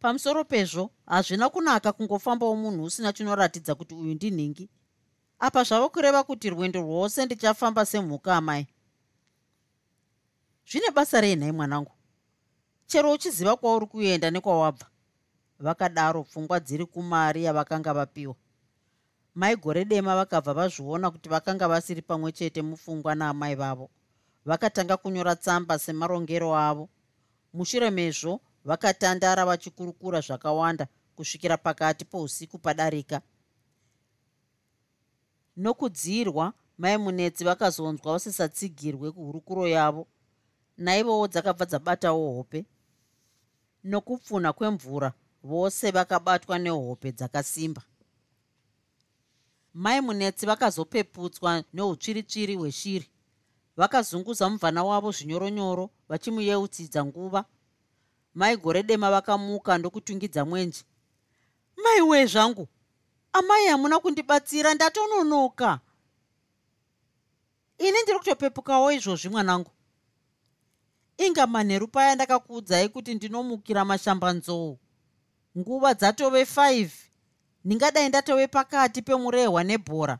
pamusoro 0.00 0.44
pezvo 0.44 0.90
hazvina 1.06 1.48
kunaka 1.48 1.92
kungofambawo 1.92 2.56
munhu 2.56 2.84
usina 2.84 3.12
chinoratidza 3.12 3.74
kuti 3.74 3.94
uyu 3.94 4.14
ndinhingi 4.14 4.68
apa 5.38 5.62
zvavo 5.64 5.88
kureva 5.88 6.24
kuti 6.24 6.50
rwendo 6.50 6.80
rwose 6.80 7.24
ndichafamba 7.24 7.86
semhuka 7.86 8.36
amai. 8.36 8.66
Zvine 10.68 10.90
basa 10.90 11.20
rei 11.20 11.36
nhai 11.36 11.52
mwanangu? 11.52 11.92
Chero 12.86 13.12
uchiziva 13.12 13.56
kwauri 13.56 13.86
kuenda 13.86 14.30
nekwawabva 14.30 14.86
vakadaro 15.58 16.24
pfungwa 16.24 16.60
dziri 16.60 16.86
kumari 16.86 17.44
yavakanga 17.44 17.94
vapiwa. 17.94 18.34
Mai 19.34 19.56
gore 19.56 19.84
dema 19.84 20.16
vakabva 20.16 20.54
vazviona 20.54 21.10
kuti 21.10 21.28
vakanga 21.28 21.68
vasiri 21.68 22.02
pamwe 22.02 22.32
chete 22.32 22.62
mupfungwa 22.62 23.14
naamai 23.14 23.54
vavo. 23.54 23.90
Vakatanga 24.44 24.96
kunyora 24.96 25.36
tsamba 25.36 25.78
semarongero 25.78 26.56
avo. 26.56 26.88
Mushure 27.52 27.90
mezvo 27.90 28.40
vakatandara 28.66 29.46
vachikurukura 29.46 30.20
zvakawanda 30.20 30.88
kusvikira 31.16 31.56
pakati 31.56 32.04
pousiku 32.04 32.58
padarika. 32.58 33.20
Nokudzirwa 35.56 36.52
mai 36.78 36.96
munetsi 36.98 37.44
vakazonzwa 37.44 38.12
vasisatsigirwe 38.12 39.12
kuhurukuro 39.12 39.68
yavo. 39.68 40.06
Naivowo 40.78 41.28
dzakabva 41.28 41.64
dzabatawo 41.66 42.32
hope. 42.32 42.64
Nokupfunha 43.84 44.52
kwemvura 44.52 45.12
vose 45.42 45.90
vakabatwa 45.90 46.58
nehope 46.58 47.12
dzakasimba. 47.12 47.82
Mai 49.74 50.00
munetsi 50.00 50.46
vakazopeputswa 50.46 51.64
neutsviritsviri 51.72 52.54
hweshiri. 52.54 53.10
Vakazunguza 53.76 54.50
muvhana 54.50 54.84
wavo 54.84 55.10
zvinyoronyoro 55.12 55.90
vachimuyeutsidza 56.08 57.04
nguva 57.04 57.44
mai 58.36 58.56
gore 58.56 58.82
dema 58.82 59.10
vakamuka 59.10 59.78
ndokutungidza 59.78 60.44
mwenje. 60.44 60.84
Mai 61.76 62.00
wee 62.00 62.26
zvangu 62.26 62.68
amai 63.32 63.66
hamuna 63.66 63.98
kundibatsira 64.00 64.74
ndatononoka. 64.74 65.80
Ini 67.78 68.02
ndiri 68.02 68.18
kutopepukawo 68.18 68.92
izvozvi 68.92 69.28
mwanangu. 69.28 69.70
Inga 71.18 71.46
manheru 71.46 71.88
paya 71.88 72.14
ndakakuudzai 72.14 72.88
kuti 72.88 73.14
ndinomukira 73.14 73.84
mashambanzou. 73.84 74.78
Nguva 75.58 75.94
dzatove 75.94 76.42
5 76.42 76.88
ndingadai 77.64 78.08
ndatove 78.08 78.46
pakati 78.46 79.02
pemurehwa 79.02 79.64
nebhora. 79.64 80.18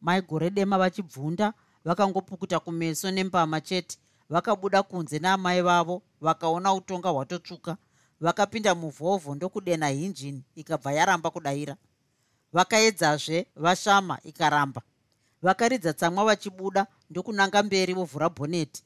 Maigore 0.00 0.50
dema 0.50 0.78
vachibvunda 0.78 1.52
vakangopukuta 1.84 2.60
kumeso 2.60 3.10
nembama 3.10 3.60
chete 3.60 3.98
vakabuda 4.30 4.82
kunze 4.82 5.18
naamai 5.18 5.62
vavo 5.62 6.02
vakaona 6.20 6.74
utonga 6.74 7.08
hwatotsvuka 7.08 7.76
vakapinda 8.20 8.74
muvhovho 8.74 9.34
ndokudena 9.34 9.88
hinjini 9.88 10.42
ikabva 10.54 10.92
yaramba 10.92 11.30
kudayira. 11.30 11.76
Vakaedzazve 12.52 13.46
vashama 13.56 14.18
ikaramba. 14.24 14.82
Vakaridza 15.42 15.92
tsamwa 15.92 16.24
vachibuda 16.24 16.86
ndokunanga 17.10 17.62
mberi 17.62 17.94
vovhura 17.94 18.28
bhoneti. 18.28 18.82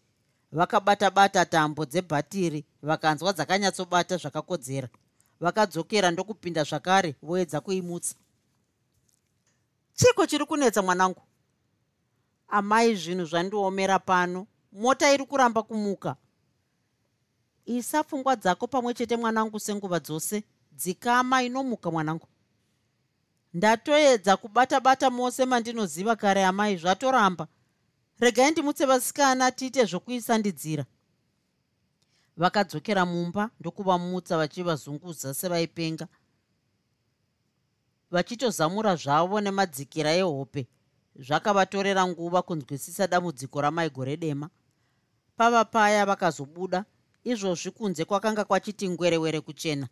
Vakabata-bata 0.52 1.44
tambo 1.44 1.84
dzebhatiri 1.86 2.64
vakanzwa 2.82 3.32
dzakanyatsobata 3.32 4.16
zvakakodzera. 4.16 4.88
Vakadzokera 5.40 6.10
ndokupinda 6.10 6.64
zvakare 6.64 7.14
voedza 7.22 7.60
kuimutsa. 7.60 8.14
Chiko 9.94 10.26
chiri 10.26 10.44
kunetsa 10.44 10.82
mwanangu? 10.82 11.22
Amai 12.48 12.94
zvinhu 12.94 13.24
zvandiomera 13.24 13.98
pano 13.98 14.46
mota 14.72 15.12
iri 15.12 15.24
kuramba 15.24 15.62
kumuka. 15.62 16.16
Isa 17.66 18.04
pfungwa 18.04 18.36
dzako 18.36 18.66
pamwe 18.66 18.94
chete 18.94 19.16
mwanangu 19.16 19.60
senguva 19.60 20.00
dzose. 20.00 20.42
Dzikama 20.72 21.42
inomuka 21.42 21.90
mwanangu. 21.90 22.26
Ndatoedza 23.54 24.36
kubata-bata 24.36 25.10
mose 25.10 25.44
mandinoziva 25.44 26.16
kare 26.16 26.44
amai 26.44 26.76
zvatoramba. 26.76 27.48
Regai 28.20 28.50
ndimutse 28.50 28.86
vasikana 28.86 29.50
tiite 29.52 29.84
zvokuisandidzira 29.84 30.84
vakadzokera 32.36 33.06
mumba 33.06 33.50
ndokuvamutsa 33.60 34.36
vachivazunguza 34.36 35.34
sevaipenga. 35.34 36.06
Vachitozamura 38.10 38.96
zvavo 38.96 39.40
nemadzikira 39.40 40.12
ehope. 40.12 40.66
Zvakavatorera 41.16 42.06
nguva 42.06 42.42
kunzwisisa 42.42 43.06
dambudziko 43.06 43.60
ramaigore 43.60 44.16
dema 44.16 44.50
pava 45.40 45.64
paya 45.64 46.06
vakazobuda. 46.06 46.84
Izvozvi 47.24 47.70
kunze 47.70 48.04
kwakanga 48.04 48.44
kwachiti 48.44 48.88
ngwerewere 48.88 49.40
kuchena. 49.40 49.88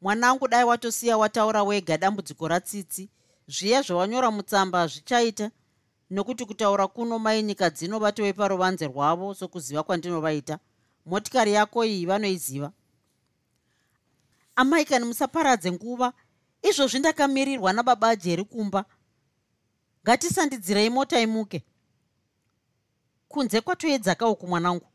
Mwanangu 0.00 0.48
dai 0.48 0.64
watosiya 0.64 1.18
wataura 1.18 1.62
wega 1.62 1.98
dambudziko 1.98 2.48
ratsitsi 2.48 3.08
zviya 3.48 3.82
zvawanyora 3.82 4.30
mutsamba 4.30 4.78
hazvichaita. 4.78 5.50
Nokuti 6.10 6.44
kutaura 6.44 6.86
kuno 6.86 7.18
mai 7.18 7.42
nyika 7.42 7.70
dzino 7.70 7.98
vatove 7.98 8.32
paruvanze 8.32 8.86
rwavo 8.86 9.34
sokuziva 9.34 9.82
kwandinovaita. 9.82 10.58
Motikari 11.06 11.52
yako 11.52 11.84
iyi 11.84 12.06
vanoiziva. 12.06 12.72
Amai 14.56 14.84
kani 14.84 15.04
musaparadze 15.04 15.72
nguva 15.72 16.12
izvozvi 16.62 16.98
ndakamirirwa 16.98 17.72
nababa 17.72 18.08
ajeri 18.08 18.44
kumba 18.44 18.84
ngatisandidzirei 20.04 20.90
mota 20.90 21.20
imuke 21.20 21.64
kunze 23.34 23.60
kwatoedzaka 23.60 24.28
uku 24.28 24.46
mwanangu 24.46 24.86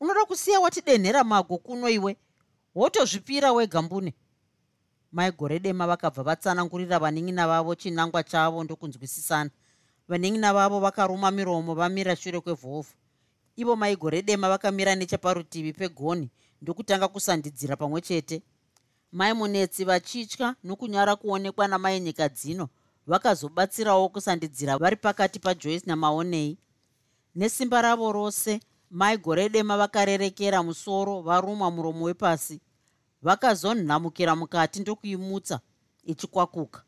unoda 0.00 0.24
kusiya 0.24 0.60
watidenhera 0.60 1.24
mago 1.24 1.58
kuno 1.58 1.88
iwe 1.88 2.16
wotozvipira 2.74 3.52
wegambune 3.52 4.14
maigore 5.12 5.58
dema 5.58 5.86
vakabva 5.86 6.22
vatsanangurira 6.22 6.98
vaning'ina 6.98 7.46
vavo 7.46 7.74
chinangwa 7.74 8.22
chavo 8.22 8.64
ndokunzwisisana. 8.64 9.50
Vaning'ina 10.08 10.52
vavo 10.52 10.80
vakaruma 10.80 11.30
miromo 11.30 11.74
vamira 11.74 12.16
shure 12.16 12.40
kwevhovhu 12.40 12.92
ivo 13.56 13.76
maigore 13.76 14.22
dema 14.22 14.48
vakamira 14.48 14.94
necheparutivi 14.94 15.72
pegoni 15.72 16.30
ndokutanga 16.62 17.08
kusandidzira 17.08 17.76
pamwe 17.76 18.00
chete. 18.00 18.42
Mai 19.12 19.32
munetsi 19.32 19.84
vachitya 19.84 20.56
nokunyara 20.64 21.16
kuonekwa 21.16 21.68
namai 21.68 22.00
nyika 22.00 22.28
dzino 22.28 22.68
vakazobatsirawo 23.06 24.08
kusandidzira 24.08 24.78
vari 24.78 24.96
pakati 24.96 25.38
pajoyce 25.38 25.86
namaonei 25.86 26.58
nesimba 27.38 27.82
ravo 27.82 28.12
rose 28.12 28.60
mai 28.90 29.16
gore 29.16 29.48
dema 29.48 29.76
vakarerekera 29.76 30.62
musoro 30.62 31.22
varuma 31.22 31.70
muromo 31.70 32.04
wepasi 32.04 32.60
vakazonhamukira 33.22 34.36
mukati 34.36 34.80
ndokuimutsa 34.80 35.60
ichikwakuka. 36.04 36.82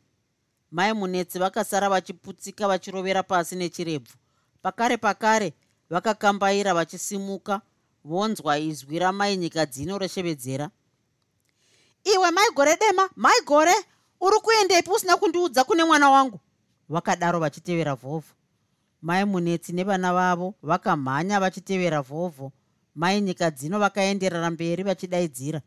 Mai 0.71 0.93
munetsi 0.93 1.39
vakasara 1.39 1.89
vachiputsika 1.89 2.67
vachirovera 2.67 3.23
pasi 3.23 3.55
nechirebvu. 3.55 4.13
Pakare 4.61 4.97
pakare 4.97 5.53
vakakambaira 5.89 6.73
vachisimuka 6.73 7.61
vonzwa 8.03 8.57
izwi 8.59 8.99
ramai 8.99 9.37
nyika 9.37 9.65
dzino 9.65 9.97
reshevedzera. 9.97 10.69
Iwe 12.03 12.31
maigore 12.31 12.77
dema 12.77 13.09
maigore 13.15 13.75
uri 14.21 14.39
kuendeipi 14.39 14.91
usina 14.91 15.17
kundiudza 15.17 15.63
kune 15.63 15.83
mwana 15.83 16.09
wangu? 16.09 16.39
Vakadaro 16.89 17.39
vachitevera 17.39 17.95
vhovho 17.95 18.40
mai 19.01 19.25
munetsi 19.25 19.73
nevana 19.73 20.13
vavo 20.13 20.53
vakamhanya 20.63 21.39
vachitevera 21.39 22.01
vhovho. 22.01 22.51
Mai 22.95 23.21
nyika 23.21 23.51
dzino 23.51 23.79
vakaenderera 23.79 24.49
mberi 24.51 24.83
vachidaidzira. 24.83 25.61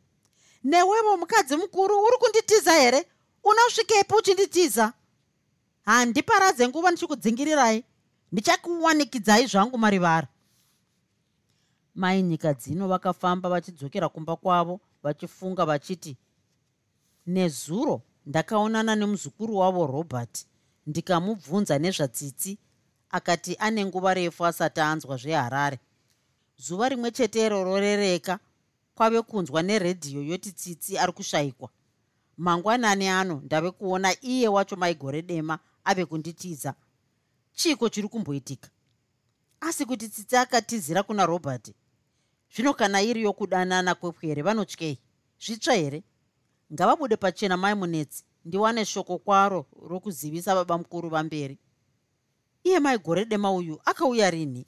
Newevo 0.64 1.16
mukadzi 1.16 1.57
mukuru 1.57 2.03
uri 2.05 2.16
kunditiza 2.20 2.73
here? 2.73 3.05
Unosvikepi 3.44 4.14
uchinditiza? 4.14 4.92
Handiparadze 5.85 6.68
nguva 6.68 6.90
ndichikudzingirirai. 6.90 7.85
Ndichakuwanikidzai 8.33 9.47
zvangu 9.47 9.79
marivara. 9.79 10.29
Mai 11.94 12.23
nyika 12.23 12.55
dzino 12.55 12.88
vakafamba 12.88 13.49
vachidzokera 13.49 14.09
kumba 14.09 14.37
kwavo 14.37 14.81
vachifunga 15.03 15.64
vachiti 15.64 16.16
nezuro 17.27 18.03
ndakaonana 18.27 18.97
nemuzukuru 18.97 19.57
wavo 19.57 19.87
robert. 19.87 20.47
Ndikamubvunza 20.87 21.79
nezvatsitsi 21.79 22.59
akati 23.14 23.57
ane 23.59 23.85
nguva 23.87 24.14
refu 24.14 24.46
asati 24.46 24.81
anzwa 24.81 25.16
zveharare. 25.16 25.79
Zuva 26.57 26.88
rimwe 26.88 27.11
chetero 27.11 27.64
rorereka 27.64 28.38
kwave 28.94 29.22
kunzwa 29.22 29.62
neredhiyo 29.62 30.22
yoti 30.22 30.53
tsitsi 30.53 30.98
ari 30.98 31.12
kushayikwa. 31.12 31.68
Mangwanani 32.37 33.09
ano 33.09 33.40
ndave 33.44 33.70
kuona 33.70 34.24
iye 34.24 34.48
wacho 34.48 34.77
maigore 34.77 35.22
dema 35.22 35.59
ave 35.85 36.05
kunditiza. 36.05 36.74
Chiko 37.53 37.88
chiri 37.88 38.09
kumboitika? 38.09 38.70
Asi 39.61 39.87
kuti 39.87 40.09
tsitsi 40.09 40.37
akatizira 40.37 41.03
kuna 41.03 41.27
robert. 41.27 41.72
Zvino 42.55 42.74
kana 42.74 43.03
iri 43.03 43.22
yokudanana 43.22 43.94
kwepwere 43.94 44.42
vanotyei. 44.42 44.98
Zvitsva 45.40 45.74
here? 45.74 46.03
Ngavabude 46.72 47.16
pachena 47.16 47.57
mai 47.57 47.74
munetsi. 47.74 48.24
Ndiwane 48.44 48.85
shoko 48.85 49.18
kwaro 49.18 49.66
rokuzivisa 49.88 50.55
baba 50.55 50.79
mukuru 50.79 51.09
vamberi 51.09 51.59
iye 52.64 52.81
maigore 52.81 53.24
dema 53.24 53.53
uyu 53.53 53.81
akauya 53.85 54.31
rini? 54.31 54.66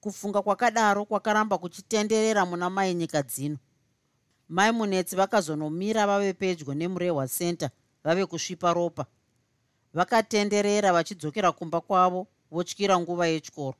Kufunga 0.00 0.42
kwakadaro 0.42 1.04
kwakaramba 1.04 1.58
kuchitenderera 1.58 2.46
muna 2.46 2.70
mai 2.70 2.94
nyika 2.94 3.22
dzino. 3.22 3.58
Mai 4.48 4.72
munetsi 4.72 5.16
vakazonomira 5.16 6.06
vave 6.06 6.32
pedyo 6.32 6.74
nemurehwa 6.74 7.28
center 7.28 7.70
vave 8.04 8.26
kusvipa 8.26 8.72
ropa. 8.72 9.06
Vakatenderera 9.94 10.92
vachidzokera 10.92 11.52
kumba 11.52 11.80
kwavo 11.80 12.26
votyira 12.50 12.98
nguva 12.98 13.26
yechikoro. 13.26 13.76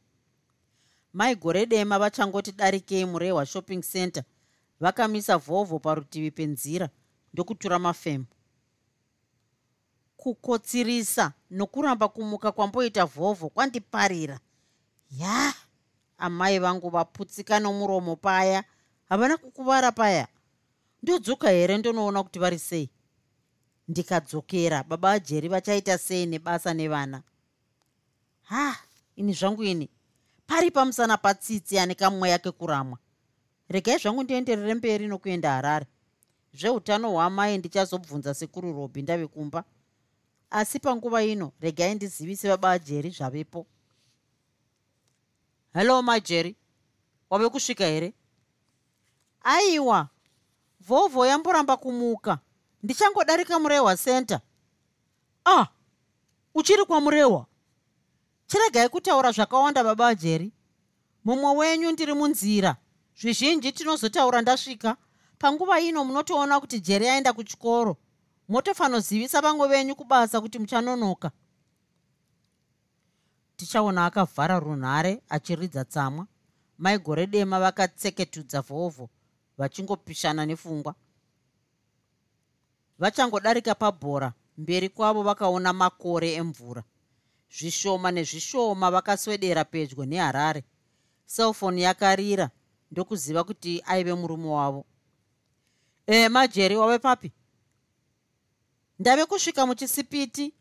Mai 1.12 1.34
gore 1.34 1.66
dema 1.66 1.98
vachangoti 1.98 2.52
darikei 2.52 3.04
murehwa 3.04 3.46
shopping 3.46 3.82
center 3.82 4.24
vakamisa 4.80 5.38
vhovho 5.38 5.78
parutivi 5.78 6.30
penzira 6.30 6.88
ndokutura 7.32 7.78
mafemo 7.78 8.24
kukotsirisa 10.22 11.32
nokuramba 11.50 12.08
kumuka 12.08 12.52
kwamboita 12.52 13.04
vhovho 13.06 13.48
kwandiparira. 13.48 14.40
Ya 15.10 15.54
amai 16.18 16.58
vangu 16.58 16.90
vaputsika 16.90 17.60
nomuromo 17.60 18.16
paya 18.16 18.64
havana 19.08 19.36
kukuvara 19.36 19.92
paya. 19.92 20.28
Ndodzoka 21.02 21.50
here 21.50 21.78
ndonoona 21.78 22.22
kuti 22.22 22.38
vari 22.38 22.58
sei? 22.58 22.90
Ndikadzokera 23.88 24.82
baba 24.82 25.12
ajeri 25.12 25.48
vachaita 25.48 25.98
sei 25.98 26.26
nebasa 26.26 26.74
nevana? 26.74 27.22
Ha 28.42 28.76
ini 29.16 29.32
zvangu 29.32 29.64
ini. 29.64 29.88
Pari 30.46 30.70
pamusana 30.70 31.16
patsitsi 31.16 31.78
ane 31.78 31.94
kamweya 31.94 32.38
kekuramwa 32.38 32.98
regai 33.68 33.98
zvangu 33.98 34.22
ndienderere 34.22 34.74
mberi 34.74 35.06
nokuenda 35.06 35.50
harare. 35.52 35.86
Zveutano 36.54 37.10
hwamai 37.10 37.58
ndichazobvunza 37.58 38.34
sekuru 38.34 38.72
robi 38.72 39.02
ndave 39.02 39.26
kumba 39.26 39.64
asi 40.52 40.78
panguva 40.78 41.22
ino 41.22 41.52
regai 41.60 41.94
ndizivise 41.94 42.48
baba 42.48 42.70
ajeri 42.70 43.10
zvavepo. 43.10 43.66
Hello 45.74 46.02
majeri 46.02 46.56
wave 47.30 47.48
kusvika 47.48 47.84
here? 47.84 48.12
Aiwa 49.40 50.08
vhovho 50.80 51.26
yamboramba 51.26 51.76
kumuka. 51.76 52.38
Ndichangodarika 52.82 53.58
murehwa 53.58 53.96
center. 53.96 54.40
Ah 55.44 55.66
uchiri 56.54 56.84
kwamurehwa 56.84 57.46
chiregai 58.46 58.88
kutaura 58.88 59.32
zvakawanda 59.32 59.84
baba 59.84 60.14
jeri 60.14 60.52
mumwe 61.24 61.56
wenyu 61.56 61.90
ndiri 61.92 62.14
munzira. 62.14 62.76
Zvizhinji 63.20 63.72
tinozotaura 63.72 64.42
ndasvika. 64.42 64.96
Panguva 65.38 65.80
ino 65.80 66.04
munotoona 66.04 66.60
kuti 66.60 66.80
jeri 66.80 67.08
aenda 67.08 67.32
kuchikoro 67.32 67.96
motofanozivisa 68.48 69.40
vamwe 69.40 69.68
venyu 69.68 69.94
kubasa 69.96 70.40
kuti 70.40 70.58
muchanonoka. 70.58 71.30
Tichaona 73.56 74.06
akavhara 74.06 74.60
runhare 74.60 75.22
achiridza 75.28 75.84
tsamwa. 75.84 76.26
Maigore 76.78 77.26
dema 77.26 77.60
vakatseketudza 77.60 78.60
vhovho 78.60 79.10
vachingopishana 79.58 80.46
nepfungwa 80.46 80.94
vachangodarika 82.98 83.74
pabhora 83.74 84.32
mberi 84.58 84.88
kwavo 84.88 85.22
vakaona 85.22 85.72
makore 85.72 86.34
emvura. 86.34 86.82
Zvishoma 87.50 88.10
nezvishoma 88.10 88.90
vakaswedera 88.90 89.64
pedyo 89.64 90.04
neharare. 90.04 90.64
Selfoni 91.26 91.82
yakarira 91.82 92.50
ndokuziva 92.90 93.44
kuti 93.44 93.82
aive 93.86 94.14
murume 94.14 94.48
wavo. 94.48 94.84
E 96.06 96.28
majeri 96.28 96.76
wave 96.76 96.98
papi 96.98 97.32
ndave 98.98 99.26
kusvika 99.26 99.66
muchisipiti. 99.66 100.54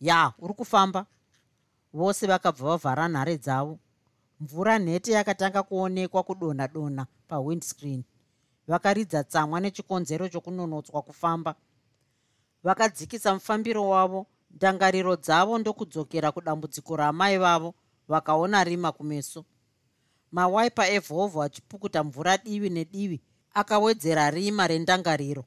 Ya 0.00 0.32
uri 0.38 0.54
kufamba. 0.54 1.06
Vose 1.92 2.26
vakabva 2.26 2.68
vavhara 2.68 3.08
nhare 3.08 3.36
dzavo. 3.38 3.78
Mvura 4.40 4.78
nhete 4.78 5.12
yakatanga 5.12 5.62
kuonekwa 5.62 6.22
kudonha 6.22 6.68
donha 6.68 7.06
pawindscreen 7.28 8.04
vakaridza 8.66 9.24
tsamwa 9.24 9.60
nechikonzero 9.60 10.28
chokunonotswa 10.28 11.02
kufamba. 11.02 11.54
Vakadzikisa 12.62 13.34
mufambiro 13.34 13.88
wavo. 13.88 14.26
Ndangariro 14.50 15.16
dzavo 15.16 15.58
ndokudzokera 15.58 16.32
kudambudziko 16.32 16.96
raamai 16.96 17.38
vavo 17.38 17.74
vakaona 18.08 18.64
rima 18.64 18.92
kumeso. 18.92 19.44
Mawaipa 20.32 20.88
evhovho 20.88 21.42
achipukuta 21.42 22.04
mvura 22.04 22.38
divi 22.38 22.70
nedivi 22.70 23.20
akawedzera 23.54 24.30
rima 24.30 24.66
rendangariro 24.66 25.44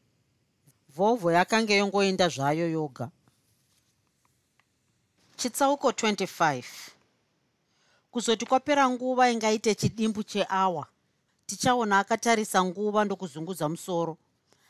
vhovho 0.95 1.31
yakanga 1.31 1.73
yongoenda 1.73 2.29
zvayo 2.29 2.69
yoga. 2.71 3.09
Chitsauko 5.37 5.89
25 5.91 6.63
kuzoti 8.11 8.45
kwapera 8.45 8.89
nguva 8.89 9.31
ingaite 9.31 9.75
chidimbu 9.75 10.23
cheawa 10.23 10.87
tichaona 11.45 11.99
akatarisa 11.99 12.63
nguva 12.63 13.05
ndokuzungudza 13.05 13.69
musoro 13.69 14.17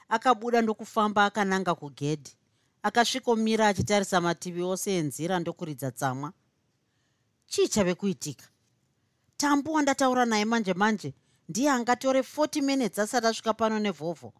akabuda 0.09 0.61
ndokufamba 0.61 1.25
akananga 1.25 1.75
kugedhi 1.75 2.31
akasvikomira 2.83 3.67
achitarisa 3.67 4.21
mativi 4.21 4.61
ose 4.63 4.97
enzira 4.97 5.39
ndokuridza 5.39 5.91
tsamwa. 5.91 6.33
Chii 7.47 7.67
chave 7.67 7.93
kuitika 7.95 8.45
tambu 9.37 9.73
wandataura 9.73 10.25
naye 10.25 10.45
manje 10.45 10.73
manje 10.73 11.13
ndiye 11.49 11.69
angatore 11.71 12.19
40 12.21 12.61
minutes 12.61 12.99
asati 12.99 13.27
asvika 13.27 13.53
pano 13.53 13.79
nevhovho 13.79 14.33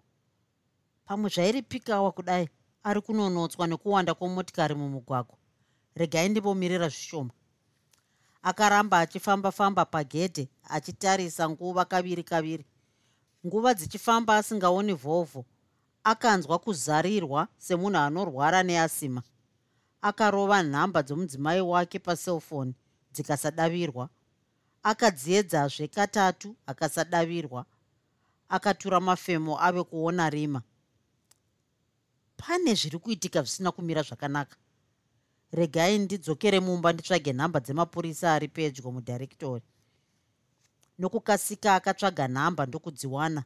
pamwe 1.06 1.30
zvairi 1.30 1.62
pikawa 1.62 2.12
kudai 2.12 2.50
ari 2.84 3.02
kunonotswa 3.02 3.68
nekuwanda 3.68 4.14
kwemotikari 4.14 4.76
mumugwagwa. 4.76 5.38
Regai 5.96 6.30
ndimbomirira 6.30 6.90
zvishoma. 6.90 7.34
Akaramba 8.42 9.00
achifamba-famba 9.00 9.86
pagedhe 9.86 10.50
achitarisa 10.70 11.50
nguva 11.50 11.86
kaviri 11.86 12.24
kaviri. 12.24 12.66
Nguva 13.46 13.74
dzichifamba 13.74 14.38
asingaoni 14.38 14.94
vhovho 14.94 15.46
akanzwa 16.04 16.60
kuzarirwa 16.60 17.48
semunhu 17.58 17.98
anorwara 17.98 18.64
neasima. 18.64 19.22
Akarova 20.02 20.64
nhamba 20.64 21.04
dzomudzimai 21.04 21.62
wake 21.62 22.00
paselfoni 22.00 22.74
dzikasadavirwa 23.14 24.10
akadziedzazve 24.84 25.88
katatu 25.88 26.56
akasadavirwa 26.66 27.66
akatura 28.50 29.00
mafemo 29.00 29.62
ave 29.62 29.84
kuona 29.84 30.30
rima 30.30 30.62
pane 32.38 32.74
zviri 32.76 33.00
kuitika 33.00 33.42
zvisina 33.42 33.72
kumira 33.72 34.02
zvakanaka. 34.02 34.56
Regai 35.52 36.00
ndidzokere 36.00 36.60
mumba 36.60 36.94
nditsvage 36.94 37.34
nhamba 37.34 37.60
dzemapurisa 37.60 38.34
ari 38.34 38.48
pedyo 38.48 38.92
mudhirektori 38.92 39.64
nokukasika 41.00 41.76
akatsvaga 41.76 42.28
nhamba 42.28 42.66
ndokudziwana. 42.66 43.44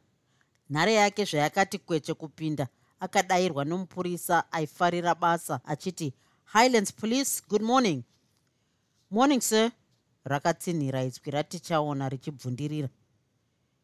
Nhare 0.70 0.94
yake 0.94 1.24
zvayakati 1.24 1.78
kweche 1.78 2.14
kupinda 2.14 2.68
akadayirwa 3.00 3.64
nomupurisa 3.64 4.52
aifarira 4.52 5.14
basa 5.14 5.60
achiti 5.64 6.14
highlands 6.44 6.92
police 6.92 7.42
good 7.48 7.62
morning. 7.62 8.02
Morning 9.10 9.40
sir. 9.40 9.70
Rakatsinhira 10.24 11.04
itswi 11.04 11.30
ratichaona 11.30 12.08
richibvundirira. 12.08 12.88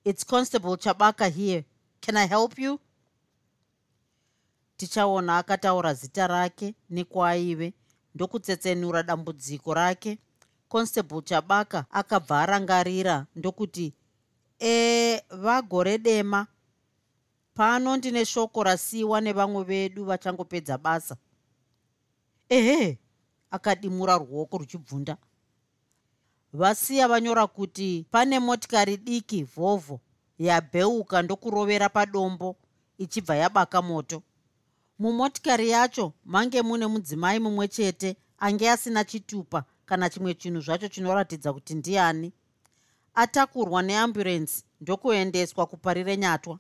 Its 0.05 0.27
constable 0.27 0.77
chabaka 0.77 1.29
here. 1.29 1.65
Can 2.01 2.17
i 2.17 2.27
help 2.29 2.59
you 2.59 2.81
tichaona 4.77 5.39
akataura 5.39 5.95
zita 5.95 6.27
rake 6.27 6.75
nekwaive 6.91 7.73
ndokutsetsenura 8.15 9.03
dambudziko 9.03 9.75
rake. 9.75 10.19
Constable 10.69 11.23
chabaka 11.23 11.85
akabva 11.91 12.41
arangarira 12.41 13.27
ndokuti 13.37 13.95
e 14.61 15.23
vagore 15.31 15.99
dema. 15.99 16.47
Pano 17.55 17.97
ndine 17.97 18.25
shoko 18.25 18.63
rasiyiwa 18.65 19.21
nevamwe 19.21 19.65
vedu 19.65 20.05
vachangopedza 20.05 20.79
basa. 20.79 21.17
Ehe 22.49 22.99
akadimura 23.51 24.19
ruoko 24.19 24.59
ruchibvunda. 24.59 25.17
Vasiya 26.53 27.09
vanyora 27.09 27.47
kuti 27.47 28.07
pane 28.11 28.39
motikari 28.41 28.97
diki 28.97 29.43
vhovho 29.45 30.01
yabheuka 30.39 31.23
ndokurovera 31.23 31.89
padombo 31.89 32.57
ichibva 32.99 33.37
yabaka 33.37 33.83
moto 33.83 34.23
mumotikari 34.99 35.69
yacho 35.71 36.13
mange 36.25 36.63
mune 36.63 36.87
mudzimai 36.87 37.39
mumwe 37.39 37.69
chete 37.69 38.17
ange 38.39 38.71
asina 38.71 39.05
chitupa 39.05 39.65
kana 39.87 40.11
chimwe 40.11 40.35
chinhu 40.35 40.61
zvacho 40.61 40.89
chinoratidza 40.89 41.53
kuti 41.53 41.75
ndiani. 41.75 42.33
Atakurwa 43.15 43.83
neamburensi 43.83 44.65
ndokuendeswa 44.81 45.67
kuparire 45.67 46.17
nyatwa. 46.17 46.59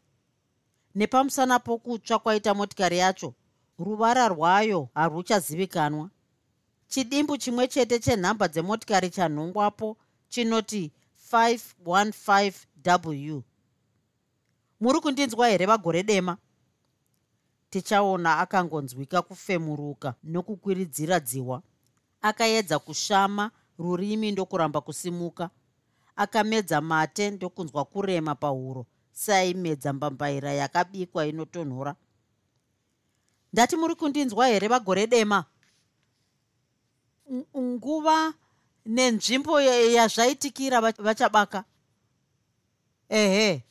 Nepamusana 0.95 1.59
pokutsva 1.59 2.19
kwaita 2.19 2.55
motikari 2.55 2.99
yacho 2.99 3.35
ruvara 3.79 4.29
rwayo 4.29 4.89
haruchazivikanwa. 4.95 6.11
Chidimbu 6.89 7.37
chimwe 7.37 7.69
chete 7.69 7.99
chenhamba 7.99 8.49
dzemotikari 8.49 9.11
chanhongwapo 9.11 9.97
chinoti 10.29 10.93
515w 11.33 13.43
muri 14.81 15.01
kundinzwa 15.01 15.49
here 15.49 15.67
vagore 15.67 16.03
dema 16.03 16.37
tichaona 17.71 18.39
akangonzwika 18.39 19.23
kufemuruka 19.23 20.15
nokukwiridzira 20.25 21.21
dziwa. 21.21 21.63
Akaedza 22.23 22.79
kushama 22.79 23.51
rurimi 23.79 24.33
ndokuramba 24.33 24.81
kusimuka. 24.81 25.51
Akamedza 26.17 26.81
mate 26.81 27.31
ndokunzwa 27.31 27.85
kurema 27.85 28.35
pahuro 28.35 28.87
seaimedza 29.13 29.93
mbambaira 29.93 30.53
yakabikwa 30.53 31.27
inotonhora. 31.27 31.97
Ndati 33.53 33.77
muri 33.77 33.95
kundinzwa 33.95 34.47
here 34.49 34.69
vagore 34.69 35.07
dema? 35.07 35.45
Nguva 37.59 38.35
nenzvimbo 38.87 39.61
yazvaitikira 39.61 40.81
vachabaka. 40.81 41.65
Ehe 43.09 43.63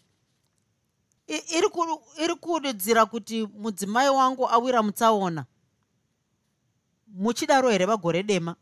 iri 1.28 2.36
kududzira 2.36 3.06
kuti 3.06 3.48
mudzimai 3.48 4.10
wangu 4.10 4.50
awira 4.50 4.84
mutsaona? 4.84 5.46
Muchidaro 7.08 7.70
here 7.70 7.86
vagore 7.86 8.24
dema? 8.24 8.56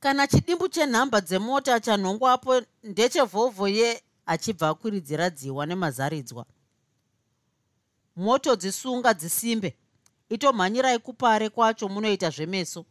Kana 0.00 0.26
chidimbu 0.26 0.68
chenhamba 0.68 1.20
dzemota 1.20 1.80
chanhongwapo 1.80 2.62
ndechevhovho 2.84 3.68
ye 3.68 4.02
achibva 4.26 4.68
akwiridzira 4.68 5.30
dziwa 5.30 5.66
nemazaridzwa. 5.66 6.46
Moto 8.16 8.56
dzisunga 8.56 9.14
dzisimbe. 9.14 9.76
Itomhanyirai 10.28 10.98
kupare 10.98 11.48
kwacho 11.48 11.88
munoita 11.88 12.30
zvemeso. 12.30 12.84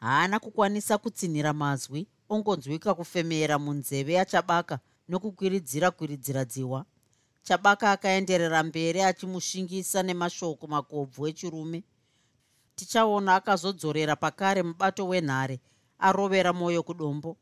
Haana 0.00 0.38
kukwanisa 0.38 0.98
kutsinhira 0.98 1.52
mazwi 1.52 2.06
ongonzwika 2.28 2.94
kufemera 2.94 3.58
munzeve 3.58 4.12
yachabaka 4.12 4.78
nokukwiridzira 5.08 5.90
kwiridzira 5.90 6.44
dziwa 6.44 6.84
chabaka 7.46 7.90
akaenderera 7.92 8.62
mberi 8.62 9.00
achimushingisa 9.02 10.02
nemashoko 10.02 10.66
makobvu 10.66 11.26
echirume. 11.30 11.84
Tichaona 12.76 13.34
akazodzorera 13.34 14.16
pakare 14.16 14.62
mubato 14.62 15.08
wenhare 15.08 15.60
arovera 15.98 16.52
mwoyo 16.52 16.82
kudombo. 16.82 17.36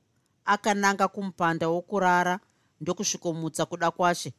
Akananga 0.45 1.09
kumupanda 1.09 1.69
wokurara 1.69 2.41
ndokusvikomutsa 2.81 3.67
kuda 3.67 3.91
kwashe. 3.91 4.33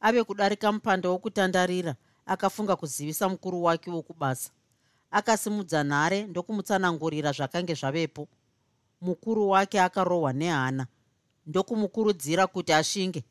Ave 0.00 0.24
kudarika 0.24 0.72
mupanda 0.72 1.08
wokutandarira 1.08 1.94
akafunga 2.26 2.76
kuzivisa 2.76 3.28
mukuru 3.28 3.62
wake 3.64 3.90
wokubasa. 3.90 4.50
Akasimudza 5.10 5.84
nhare 5.84 6.22
ndokumutsanangurira 6.26 7.32
zvakange 7.32 7.74
zvavepo. 7.74 8.28
Mukuru 9.00 9.48
wake 9.50 9.80
akarohwa 9.80 10.32
nehana 10.32 10.86
ndokumukurudzira 11.46 12.46
kuti 12.46 12.72
ashinge 12.72 13.24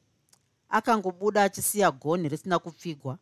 akangobuda 0.69 1.43
achisiya 1.43 1.91
gonhi 1.91 2.29
risina 2.29 2.59
kupfigwa. 2.59 3.17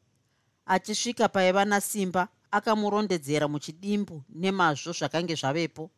Achisvika 0.65 1.29
paiva 1.29 1.65
nasimba 1.65 2.27
akamurondedzera 2.51 3.47
muchidimbu 3.47 4.23
nemazvo 4.29 4.91
zvakange 4.93 5.35
zvavepo. 5.35 5.89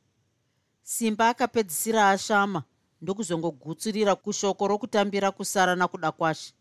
Simba 0.84 1.30
akapedzisira 1.30 2.10
ashama 2.10 2.64
ndokuzongogutsurira 3.02 4.16
kushoko 4.16 4.68
rokutambira 4.68 5.32
kusara 5.32 5.76
nakuda 5.76 6.12
kwashe. 6.12 6.54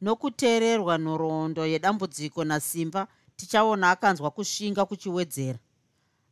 Nokuteererwa 0.00 0.98
nhoroondo 0.98 1.66
yedambudziko 1.66 2.44
nasimba 2.44 3.08
tichaona 3.36 3.90
akanzwa 3.90 4.30
kushinga 4.30 4.84
kuchiwedzera. 4.84 5.58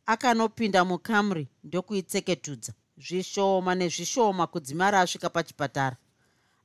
Akanopinda 0.05 0.85
mukamri 0.85 1.47
ndokuitseketudza 1.63 2.73
zvishoma 2.97 3.75
nezvishoma 3.75 4.47
kudzimara 4.47 5.01
asvika 5.01 5.29
pachipatara 5.29 5.97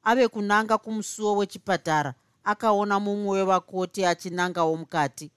ave 0.05 0.29
kunanga 0.29 0.79
kumusuwo 0.79 1.37
wechipatara 1.37 2.15
akaona 2.45 3.01
mumwe 3.01 3.39
wevakoti 3.39 4.05
achinangawo 4.05 4.77
mukati 4.77 5.31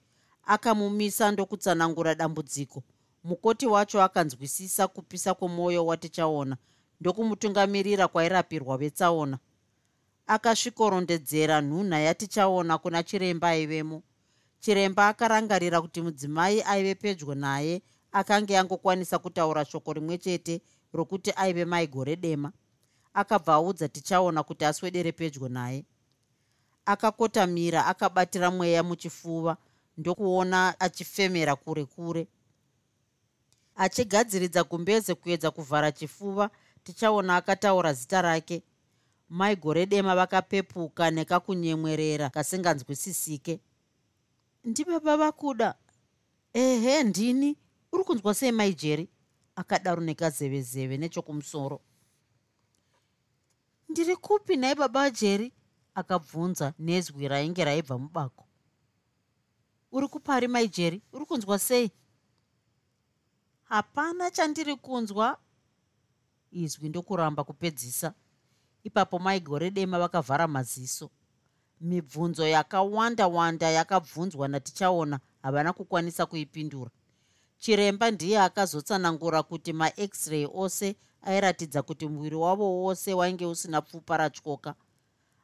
akamumisa 0.46 1.30
ndokutsanangura 1.32 2.14
dambudziko. 2.14 2.82
Mukoti 3.24 3.66
wacho 3.66 4.02
akanzwisisa 4.02 4.88
kupisa 4.88 5.34
kwomwoyo 5.34 5.86
watichaona 5.86 6.56
ndokumutungamirira 7.00 8.08
kwairapirwa 8.08 8.78
vetsaona. 8.78 9.38
Akasvikorondedzera 10.26 11.60
nhunha 11.60 11.98
yatichaona 12.00 12.78
kuna 12.78 13.02
chiremba 13.02 13.48
aivemo. 13.48 14.02
Chiremba 14.60 15.08
akarangarira 15.08 15.80
kuti 15.80 16.02
mudzimai 16.02 16.62
aive 16.62 16.94
pedyo 16.94 17.34
naye 17.34 17.82
akanga 18.12 18.60
angokwanisa 18.60 19.18
kutaura 19.18 19.64
shoko 19.64 19.92
rimwe 19.92 20.18
chete 20.18 20.60
rokuti 20.92 21.32
aive 21.36 21.64
maigore 21.64 22.16
dema 22.16 22.52
akabva 23.18 23.54
audza 23.54 23.88
tichaona 23.88 24.42
kuti 24.42 24.64
aswedere 24.64 25.12
pedyo 25.12 25.48
naye. 25.48 25.84
Akakotamira 26.84 27.86
akabatira 27.86 28.50
mweya 28.50 28.82
muchifuva 28.82 29.56
ndokuona 29.98 30.80
achifemera 30.80 31.56
kure 31.56 31.84
kure. 31.84 32.28
Achigadziridza 33.76 34.64
gumbeze 34.64 35.14
kuedza 35.14 35.50
kuvhara 35.50 35.92
chifuva 35.92 36.50
tichaona 36.84 37.36
akataura 37.36 37.92
zita 37.92 38.22
rake. 38.22 38.62
Maigore 39.28 39.86
dema 39.86 40.14
vakapepuka 40.16 41.10
nekakunyemwerera 41.10 42.30
kasinganzwisisike. 42.30 43.60
Ndibaba 44.64 45.16
vakuda. 45.16 45.74
Ehe 46.52 47.02
ndini? 47.04 47.56
Uri 47.92 48.04
kunzwa 48.04 48.34
sei 48.34 48.52
maijeri 48.52 49.08
akadaro 49.56 50.02
nekazevezeve 50.02 50.96
nechokumusoro 50.96 51.80
ndiri 53.88 54.16
kupi? 54.16 54.56
Nhai 54.56 54.74
baba 54.74 55.10
jeri 55.10 55.52
akabvunza 55.94 56.72
nezwi 56.78 57.28
rainge 57.28 57.64
raibva 57.64 57.98
mubako. 57.98 58.44
Uri 59.92 60.08
kupari 60.08 60.48
maijeri 60.48 61.02
uri 61.12 61.24
kunzwa 61.24 61.58
sei? 61.58 61.90
Hapana 63.64 64.30
chandiri 64.30 64.76
kunzwa 64.76 65.38
izwi 66.50 66.88
ndokuramba 66.88 67.44
kupedzisa. 67.44 68.14
Ipapo 68.84 69.18
maigore 69.18 69.70
dema 69.70 69.98
vakavhara 69.98 70.48
maziso. 70.48 71.10
Mibvunzo 71.80 72.46
yakawanda 72.46 73.26
wanda 73.28 73.70
yakabvunzwa 73.70 74.48
natichaona 74.48 75.20
havana 75.42 75.72
kukwanisa 75.72 76.26
kuipindura 76.26 76.90
chiremba 77.58 78.10
ndiye 78.10 78.40
akazotsanangura 78.40 79.42
kuti 79.42 79.72
max-ray 79.72 80.46
ose 80.54 80.96
airatidza 81.22 81.82
kuti 81.82 82.08
muviri 82.08 82.36
wavo 82.36 82.82
wose 82.82 83.14
wainge 83.14 83.46
usina 83.46 83.82
pfupa 83.82 84.16
ratyoka. 84.16 84.74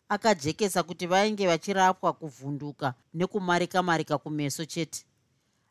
Akajekesa 0.09 0.83
kuti 0.83 1.07
vainge 1.07 1.47
vachirapwa 1.47 2.13
kuvhunduka 2.13 2.95
nekumarika 3.15 3.83
marika 3.83 4.19
kumeso 4.19 4.65
chete. 4.65 5.07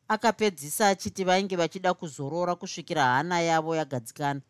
Akapedzisa 0.08 0.88
achiti 0.90 1.24
vainge 1.24 1.56
vachida 1.56 1.94
kuzorora 1.94 2.56
kusvikira 2.56 3.04
hana 3.06 3.42
yavo 3.42 3.76
yagadzikana. 3.76 4.42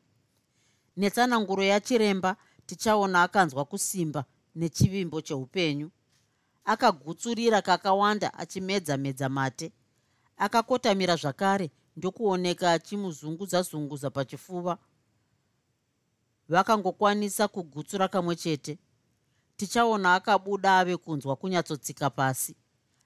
Netsananguro 0.97 1.63
yachiremba 1.63 2.35
tichaona 2.65 3.23
akanzwa 3.23 3.65
kusimba 3.65 4.25
nechivimbo 4.55 5.21
cheupenyu. 5.21 5.91
Akagutsurira 6.65 7.61
kakawanda 7.61 8.33
achimedza-medza 8.33 9.29
mate. 9.29 9.71
Akakotamira 10.37 11.15
zvakare 11.15 11.71
ndokuoneka 11.97 12.71
achimuzungudza-zungudza 12.71 14.09
pachifuva. 14.09 14.77
Vakangokwanisa 16.49 17.47
kugutsura 17.47 18.07
kamwe 18.07 18.35
chete. 18.35 18.77
Tichaona 19.57 20.15
akabuda 20.15 20.79
ave 20.79 20.97
kunzwa 20.97 21.35
kunyatsotsika 21.35 22.09
pasi. 22.09 22.55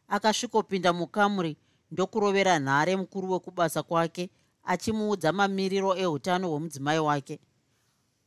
Akasvikopinda 0.07 0.93
mukamuri 0.93 1.57
ndokurovera 1.91 2.59
nhare 2.59 2.95
mukuru 2.95 3.31
wekubasa 3.31 3.83
kwake 3.83 4.29
achimuudza 4.63 5.31
mamiriro 5.31 5.95
eutano 5.97 6.49
hwemudzimai 6.49 6.99
wake. 6.99 7.39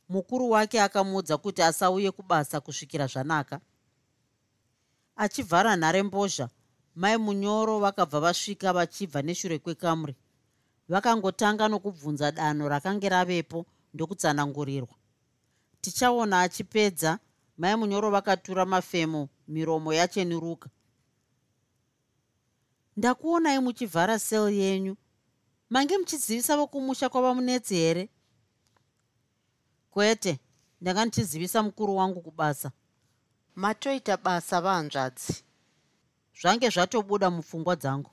Mukuru 0.09 0.49
wake 0.49 0.81
akamuudza 0.81 1.37
kuti 1.37 1.61
asauye 1.61 2.11
kubasa 2.11 2.59
kusvikira 2.61 3.07
zvanaka. 3.07 3.59
Achivhara 5.15 5.75
nhare 5.75 6.03
mbozha. 6.03 6.49
Mai 6.95 7.17
munyoro 7.17 7.79
vakabva 7.79 8.19
vasvika 8.19 8.73
vachibva 8.73 9.21
neshure 9.21 9.59
kwekamuri 9.59 10.15
vakangotanga 10.91 11.67
nokubvunza 11.67 12.31
danho 12.31 12.69
rakange 12.69 13.09
ravepo 13.09 13.65
ndokutsanangurirwa. 13.93 14.95
Tichaona 15.81 16.41
achipedza 16.41 17.19
mai 17.57 17.75
munyoro 17.75 18.09
vakatura 18.11 18.65
mafemo 18.65 19.29
miromo 19.47 19.93
yacheniruka 19.93 20.69
ndakuonai 22.97 23.59
muchivhara 23.59 24.19
sel 24.19 24.49
yenyu. 24.53 24.95
Mange 25.69 25.97
muchizivisa 25.97 26.57
vokumusha 26.57 27.09
kwava 27.09 27.33
munetsi 27.33 27.75
here? 27.75 28.09
Kwete 29.91 30.39
ndanga 30.81 31.05
ndichizivisa 31.05 31.63
mukuru 31.63 31.95
wangu 31.95 32.21
kubasa. 32.21 32.71
Matoita 33.55 34.17
basa 34.17 34.61
vahanzvadzi 34.61 35.43
zvange 36.41 36.69
zvatobuda 36.69 37.29
mupfungwa 37.29 37.75
dzangu 37.75 38.11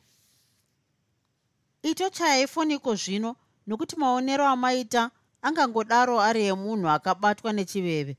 itochaya 1.83 2.41
ifoniko 2.43 2.95
zvino 2.95 3.37
nokuti 3.67 3.97
maonero 3.97 4.47
amaita 4.47 5.11
angangodaro 5.43 6.21
ari 6.21 6.43
emunhu 6.47 6.89
akabatwa 6.89 7.53
nechiveve. 7.53 8.17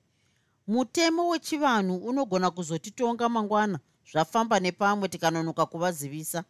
Mutemo 0.67 1.27
wechivanhu 1.29 1.95
unogona 1.97 2.51
kuzotitonga 2.51 3.29
mangwana 3.29 3.79
zvafamba 4.11 4.59
nepamwe 4.59 5.07
tikanonoka 5.09 5.65
kuvazivisa. 5.65 6.43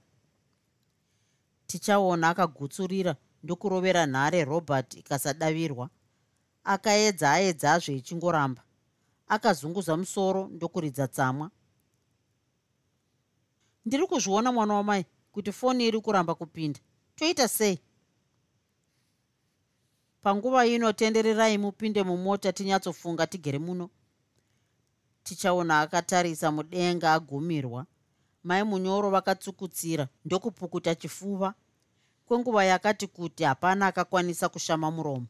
Tichaona 1.68 2.30
akagutsurira 2.30 3.16
ndokurovera 3.44 4.06
nhare 4.06 4.46
robert 4.46 4.94
ikasadavirwa 4.94 5.90
akaedza 6.64 7.32
aedzazve 7.32 7.96
ichingoramba. 7.96 8.62
Akazunguza 9.28 9.98
musoro 9.98 10.48
ndokuridza 10.48 11.08
tsamwa. 11.08 11.52
Ndiri 13.86 14.08
kuzviona 14.08 14.52
mwana 14.52 14.74
wamai 14.74 15.06
kuti 15.32 15.52
foni 15.52 15.88
iri 15.88 16.02
kuramba 16.02 16.36
kupinda 16.36 16.80
toita 17.20 17.48
sei? 17.48 17.80
Panguva 20.22 20.66
ino 20.66 20.94
tendererai 20.94 21.58
mupinde 21.58 22.04
mumota 22.04 22.54
tinyatsofunga 22.54 23.28
tigere 23.28 23.60
muno. 23.60 23.90
Tichaona 25.24 25.80
akatarisa 25.82 26.52
mudenga 26.52 27.14
agumirwa. 27.14 27.86
Mai 28.44 28.64
munyoro 28.64 29.10
vakatsukutsira 29.10 30.08
ndokupukuta 30.26 30.96
chifuva. 30.96 31.54
Kwenguva 32.26 32.64
yakati 32.66 33.08
kuti 33.08 33.44
hapana 33.44 33.88
akakwanisa 33.88 34.50
kushama 34.50 34.92
muromo. 34.92 35.28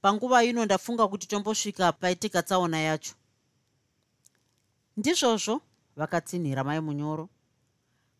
Panguva 0.00 0.44
ino 0.44 0.64
ndafunga 0.64 1.08
kuti 1.08 1.26
tombosvika 1.26 1.92
paitika 1.92 2.42
tsaona 2.42 2.80
yacho. 2.80 3.14
Ndizvozvo 4.96 5.60
vakatsinhira 5.96 6.64
mai 6.64 6.80
munyoro 6.80 7.28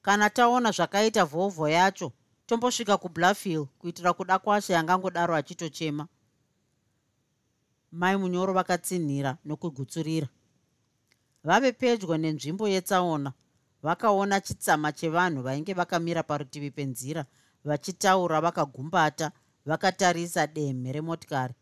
kana 0.02 0.30
taona 0.30 0.70
zvakaita 0.70 1.24
vhovho 1.24 1.68
yacho 1.68 2.12
tombosvika 2.46 2.96
kubluffhill 2.96 3.66
kuitira 3.78 4.12
kuda 4.12 4.38
kwashe 4.38 4.76
angangodaro 4.76 5.34
achitochema. 5.34 6.08
Mai 7.92 8.16
munyoro 8.16 8.52
vakatsinhira 8.52 9.36
nokugutsurira. 9.44 10.28
Vave 11.44 11.72
pedyo 11.72 12.16
nenzvimbo 12.16 12.68
yetsaona 12.68 13.32
vakaona 13.82 14.40
chitsama 14.40 14.92
chevanhu 14.92 15.42
vainge 15.42 15.74
vakamira 15.74 16.22
parutivi 16.22 16.70
penzira 16.70 17.26
vachitaura 17.64 18.40
vakagumbata 18.40 19.32
vakatarisa 19.66 20.46
demhe 20.46 20.92
remotikari. 20.92 21.54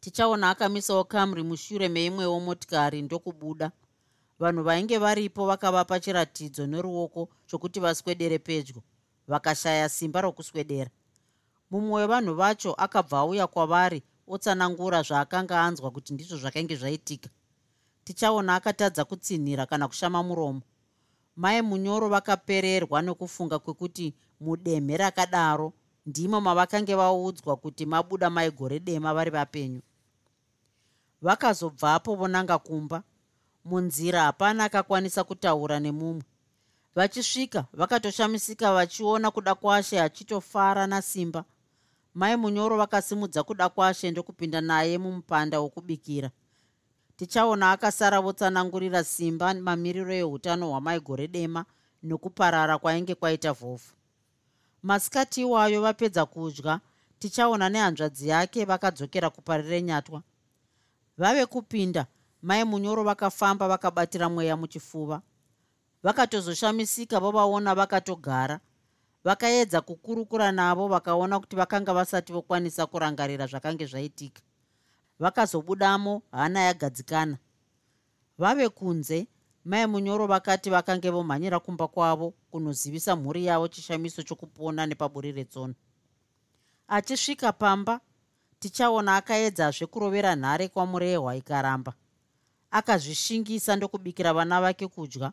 Tichaona 0.00 0.50
akamisawo 0.50 1.04
kamri 1.04 1.42
mushure 1.42 1.88
meimwewo 1.88 2.40
motikari 2.40 3.02
ndokubuda 3.02 3.70
vanhu 4.38 4.62
vainge 4.62 4.98
varipo 4.98 5.46
vakavapa 5.46 6.00
chiratidzo 6.00 6.66
neruoko 6.66 7.28
chokuti 7.46 7.80
vaswedere 7.80 8.38
pedyo 8.38 8.82
vakashaya 9.28 9.88
simba 9.88 10.20
rokuswedera. 10.20 10.90
Mumwe 11.70 12.00
wevanhu 12.00 12.34
vacho 12.34 12.74
akabva 12.74 13.18
auya 13.18 13.46
kwavari 13.46 14.02
otsanangura 14.26 15.02
zvaakanga 15.02 15.62
anzwa 15.62 15.90
kuti 15.90 16.14
ndizvo 16.14 16.36
zvakainge 16.36 16.76
zvaitika. 16.76 17.28
Tichaona 18.04 18.54
akatadza 18.54 19.04
kutsinhira 19.04 19.66
kana 19.66 19.88
kushama 19.88 20.22
muromo. 20.22 20.62
Mai 21.36 21.62
munyoro 21.62 22.08
vakapererwa 22.08 23.02
nokufunga 23.02 23.58
kwekuti 23.58 24.14
mudemhe 24.40 24.96
rakadaro 24.96 25.72
ndimo 26.06 26.40
mavakange 26.40 26.94
vaudzwa 26.94 27.56
kuti 27.56 27.86
mabuda 27.86 28.30
maigore 28.30 28.80
dema 28.80 29.14
vari 29.14 29.30
vapenyu. 29.30 29.82
Vakazobvapo 31.22 32.14
vonanga 32.14 32.58
kumba 32.58 33.02
munzira 33.68 34.22
hapana 34.22 34.64
akakwanisa 34.64 35.24
kutaura 35.24 35.80
nemumwe. 35.80 36.22
Vachisvika 36.94 37.64
vakatoshamisika 37.72 38.72
vachiona 38.74 39.30
kuda 39.30 39.54
kwashe 39.54 40.00
achitofara 40.00 40.86
nasimba. 40.86 41.44
Mai 42.14 42.36
munyoro 42.36 42.76
vakasimudza 42.76 43.42
kuda 43.42 43.68
kwashe 43.68 44.10
ndokupinda 44.10 44.60
naye 44.60 44.98
mumupanda 44.98 45.60
wokubikira. 45.60 46.30
Tichaona 47.16 47.72
akasara 47.72 48.20
votsanangurira 48.20 49.04
simba 49.04 49.54
mamiriro 49.54 50.14
eutano 50.14 50.68
hwamaigore 50.70 51.28
dema 51.28 51.64
nokuparara 52.02 52.78
kwainge 52.78 53.14
kwaita 53.14 53.52
vhovhu. 53.52 53.92
Masikati 54.82 55.40
iwayo 55.40 55.82
vapedza 55.82 56.26
kudya 56.26 56.80
tichaona 57.18 57.68
nehanzvadzi 57.68 58.28
yake 58.28 58.64
vakadzokera 58.64 59.30
kuparirenyatwa 59.30 60.22
vave 61.18 61.46
kupinda 61.46 62.06
mai 62.42 62.64
munyoro 62.64 63.04
vakafamba 63.04 63.68
vakabatira 63.68 64.28
mweya 64.28 64.56
muchifuva. 64.56 65.22
Vakatozoshamisika 66.02 67.20
vovaona 67.20 67.74
vakatogara. 67.74 68.60
Vakaedza 69.24 69.80
kukurukura 69.80 70.52
navo 70.52 70.88
vakaona 70.88 71.40
kuti 71.40 71.56
vakanga 71.56 71.94
vasati 71.94 72.32
vokwanisa 72.32 72.86
kurangarira 72.86 73.46
zvakange 73.46 73.86
zvaitika. 73.86 74.42
Vakazobudamo 75.18 76.22
hana 76.32 76.60
yagadzikana. 76.60 77.38
Vave 78.38 78.68
kunze 78.68 79.26
mai 79.64 79.86
munyoro 79.86 80.26
vakati 80.26 80.70
vakange 80.70 81.10
vomhanyira 81.10 81.60
kumba 81.60 81.88
kwavo 81.88 82.34
kunozivisa 82.50 83.16
mhuri 83.16 83.46
yavo 83.46 83.68
chishamiso 83.68 84.22
chokupona 84.22 84.86
nepaburi 84.86 85.32
retsono 85.32 85.74
achisvika 86.88 87.52
pamba 87.52 88.00
tichaona 88.58 89.16
akaedzazve 89.16 89.86
kurovera 89.86 90.36
nhare 90.36 90.68
kwamurehwa 90.68 91.36
ikaramba 91.36 91.92
akazvishingisa 92.70 93.76
ndokubikira 93.76 94.32
vana 94.32 94.60
vake 94.60 94.86
kudya. 94.88 95.32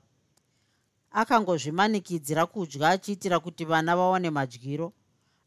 Akangozvimanikidzira 1.12 2.46
kudya 2.46 2.90
achiitira 2.90 3.40
kuti 3.40 3.66
vana 3.66 3.96
vawane 3.96 4.30
madyiro. 4.30 4.94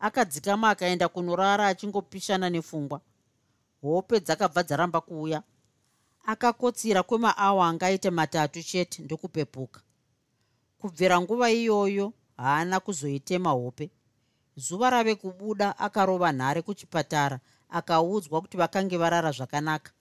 Akadzikama 0.00 0.70
akaenda 0.70 1.08
kunorara 1.08 1.66
achingopishana 1.66 2.50
nepfungwa 2.50 3.00
hope 3.82 4.20
dzakabva 4.20 4.62
dzaramba 4.62 5.00
kuuya. 5.00 5.42
Akakotsira 6.26 7.02
kwemaawa 7.02 7.68
angaite 7.68 8.10
matatu 8.10 8.62
chete 8.62 9.02
ndokupepuka. 9.02 9.80
Kubvira 10.78 11.20
nguva 11.20 11.50
iyoyo 11.50 12.12
haana 12.36 12.80
kuzoitema 12.80 13.50
hope. 13.50 13.90
Zuva 14.56 14.90
rave 14.90 15.14
kubuda 15.14 15.78
akarova 15.78 16.32
nhare 16.32 16.62
kuchipatara 16.62 17.40
akaudzwa 17.68 18.40
kuti 18.40 18.56
vakange 18.56 18.96
varara 18.96 19.32
zvakanaka 19.32 19.92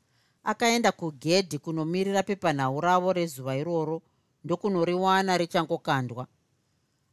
akaenda 0.47 0.91
kugedhi 0.91 1.57
kunomirira 1.59 2.23
pepanhau 2.23 2.81
ravo 2.81 3.13
rezuva 3.13 3.55
iroro 3.57 4.01
ndokunoriwana 4.43 5.37
richangokandwa. 5.37 6.27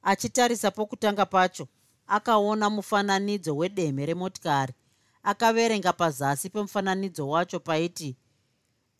Achitarisa 0.02 0.70
pokutanga 0.70 1.26
pacho 1.26 1.68
akaona 2.06 2.70
mufananidzo 2.70 3.56
wedemhe 3.56 4.06
remotikari. 4.06 4.74
Akaverenga 5.22 5.92
pazasi 5.92 6.50
pemufananidzo 6.50 7.28
wacho 7.28 7.60
paiti 7.60 8.16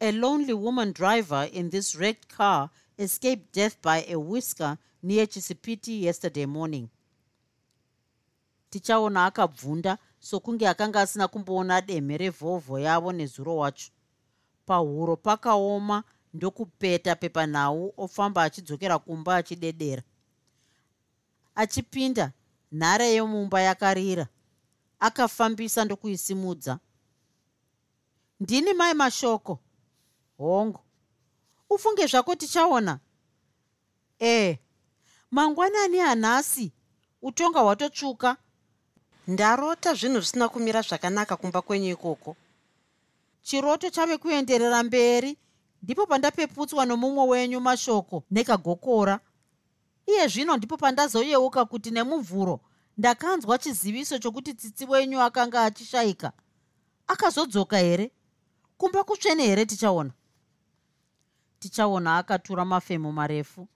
a 0.01 0.13
lonely 0.13 0.53
woman 0.53 0.93
driver 0.93 1.49
in 1.53 1.71
this 1.71 1.95
wrecked 1.95 2.27
car 2.37 2.71
escaped 2.99 3.55
death 3.55 3.77
by 3.83 4.05
a 4.09 4.17
whisker 4.17 4.77
near 5.03 5.27
chisipiti 5.27 6.05
yesterday 6.05 6.47
morning. 6.47 6.89
Tichaona 8.71 9.27
akabvunda 9.27 9.99
sokunge 10.19 10.69
akanga 10.69 11.01
asina 11.01 11.29
kumboona 11.29 11.81
demhe 11.81 12.17
revhovho 12.19 12.79
yavo 12.79 13.13
nezuro 13.13 13.57
wacho 13.57 13.91
pahuro 14.67 15.17
pakaoma 15.17 16.05
ndokupeta 16.35 17.17
pepanhau 17.17 17.95
ofamba 17.97 18.43
achidzokera 18.43 18.99
kumba 18.99 19.37
achidedera. 19.37 20.03
Achipinda 21.55 22.33
nhare 22.73 23.07
yemumba 23.15 23.61
yakarira. 23.61 24.27
Akafambisa 25.01 25.85
ndokuisimudza. 25.85 26.79
Ndini 28.41 28.73
mai 28.73 28.95
mashoko? 28.95 29.59
Hongu 30.39 30.81
ufunge 31.71 32.07
zvako 32.07 32.35
tichaona? 32.35 32.99
Ee 34.21 34.59
mangwanani 35.31 35.99
hanhasi 35.99 36.73
utonga 37.23 37.61
hwatotsvuka. 37.61 38.37
Ndarota 39.29 39.95
zvinhu 39.95 40.21
zvisina 40.21 40.49
kumira 40.49 40.83
zvakanaka 40.83 41.37
kumba 41.37 41.63
kwenyu 41.63 41.91
ikoko 41.93 42.37
chiroto 43.45 43.91
chave 43.91 44.19
kuenderera 44.19 44.83
mberi. 44.83 45.39
Ndipo 45.83 46.07
pandapeputswa 46.07 46.87
nomumwe 46.87 47.29
wenyu 47.29 47.61
mashoko 47.61 48.25
nekagokora. 48.31 49.21
Iye 50.07 50.29
zvino 50.29 50.57
ndipo 50.57 50.77
pandazoyeuka 50.77 51.65
kuti 51.65 51.91
nemuvhuro 51.91 52.61
ndakanzwa 52.99 53.59
chiziviso 53.59 54.19
chokuti 54.19 54.55
tsitsi 54.55 54.85
wenyu 54.85 55.21
akanga 55.21 55.65
achishayika 55.65 56.33
akazodzoka 57.07 57.79
here? 57.79 58.11
Kumba 58.79 59.05
kutsvene 59.05 59.43
here 59.47 59.67
tichaona? 59.67 60.13
Tichaona 61.59 62.17
akatura 62.17 62.65
mafemo 62.65 63.13
marefu. 63.13 63.69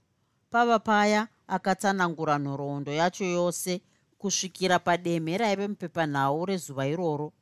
Pava 0.50 0.78
paya 0.78 1.28
akatsanangura 1.46 2.38
nhoroondo 2.38 2.92
yacho 2.92 3.24
yose 3.24 3.80
kusvikira 4.18 4.78
pademhe 4.78 5.38
raive 5.38 5.68
mupepanhau 5.68 6.46
rezuva 6.46 6.86
iroro 6.86 7.32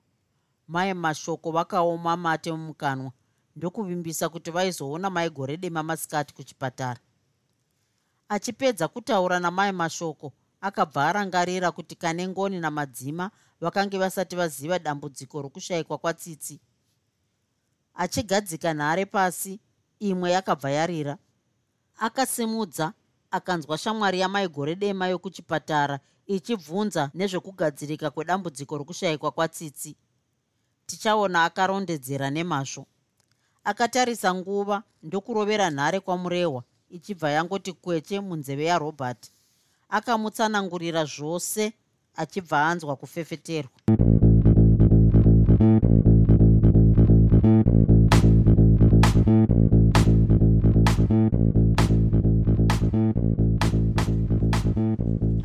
mai 0.69 0.95
mashoko 0.95 1.51
vakaoma 1.53 2.17
mate 2.17 2.53
mumukanwa 2.53 3.13
ndokuvimbisa 3.57 4.29
kuti 4.29 4.51
vaizoona 4.51 5.11
maigore 5.11 5.57
dema 5.57 5.83
masikati 5.83 6.35
kuchipatara. 6.35 7.01
Achipedza 8.29 8.89
kutaura 8.89 9.41
namai 9.41 9.73
mashoko 9.73 10.33
akabva 10.61 11.09
arangarira 11.09 11.73
kuti 11.73 11.95
kane 11.97 12.29
ngoni 12.29 12.61
namadzima 12.61 13.31
vakange 13.61 13.99
vasati 13.99 14.37
vaziva 14.37 14.79
dambudziko 14.79 15.43
rokushayikwa 15.43 15.99
kwatsitsi 15.99 16.61
achigadzika 17.95 18.75
nhare 18.75 19.07
pasi 19.07 19.61
imwe 19.99 20.31
yakabva 20.31 20.71
yarira. 20.71 21.19
Akasimudza 21.99 22.93
akanzwa 23.31 23.79
shamwari 23.79 24.21
yamaigore 24.21 24.75
dema 24.75 25.09
yokuchipatara 25.09 26.01
ichibvunza 26.27 27.11
nezvekugadzirika 27.15 28.11
kwedambudziko 28.11 28.79
rokushayikwa 28.79 29.31
kwatsitsi 29.31 29.97
tichaona 30.87 31.45
akarondedzera 31.45 32.31
nemazvo. 32.31 32.87
Akatarisa 33.65 34.35
nguva 34.35 34.83
ndokurovera 35.03 35.71
nhare 35.71 36.01
kwamurehwa 36.01 36.63
ichibva 36.91 37.31
yangoti 37.31 37.73
kweche 37.73 38.21
munzeve 38.21 38.65
yarobert 38.65 39.31
akamutsanangurira 39.89 41.05
zvose 41.05 41.73
achibva 42.17 42.67
anzwa 42.67 42.97
kufefeterwa. 42.97 43.71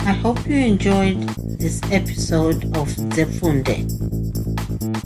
I 0.04 0.14
hope 0.24 0.48
you 0.48 0.58
enjoyed 0.58 1.20
this 1.60 1.82
episode 1.92 2.66
of 2.78 2.89
Zefunde. 3.16 4.20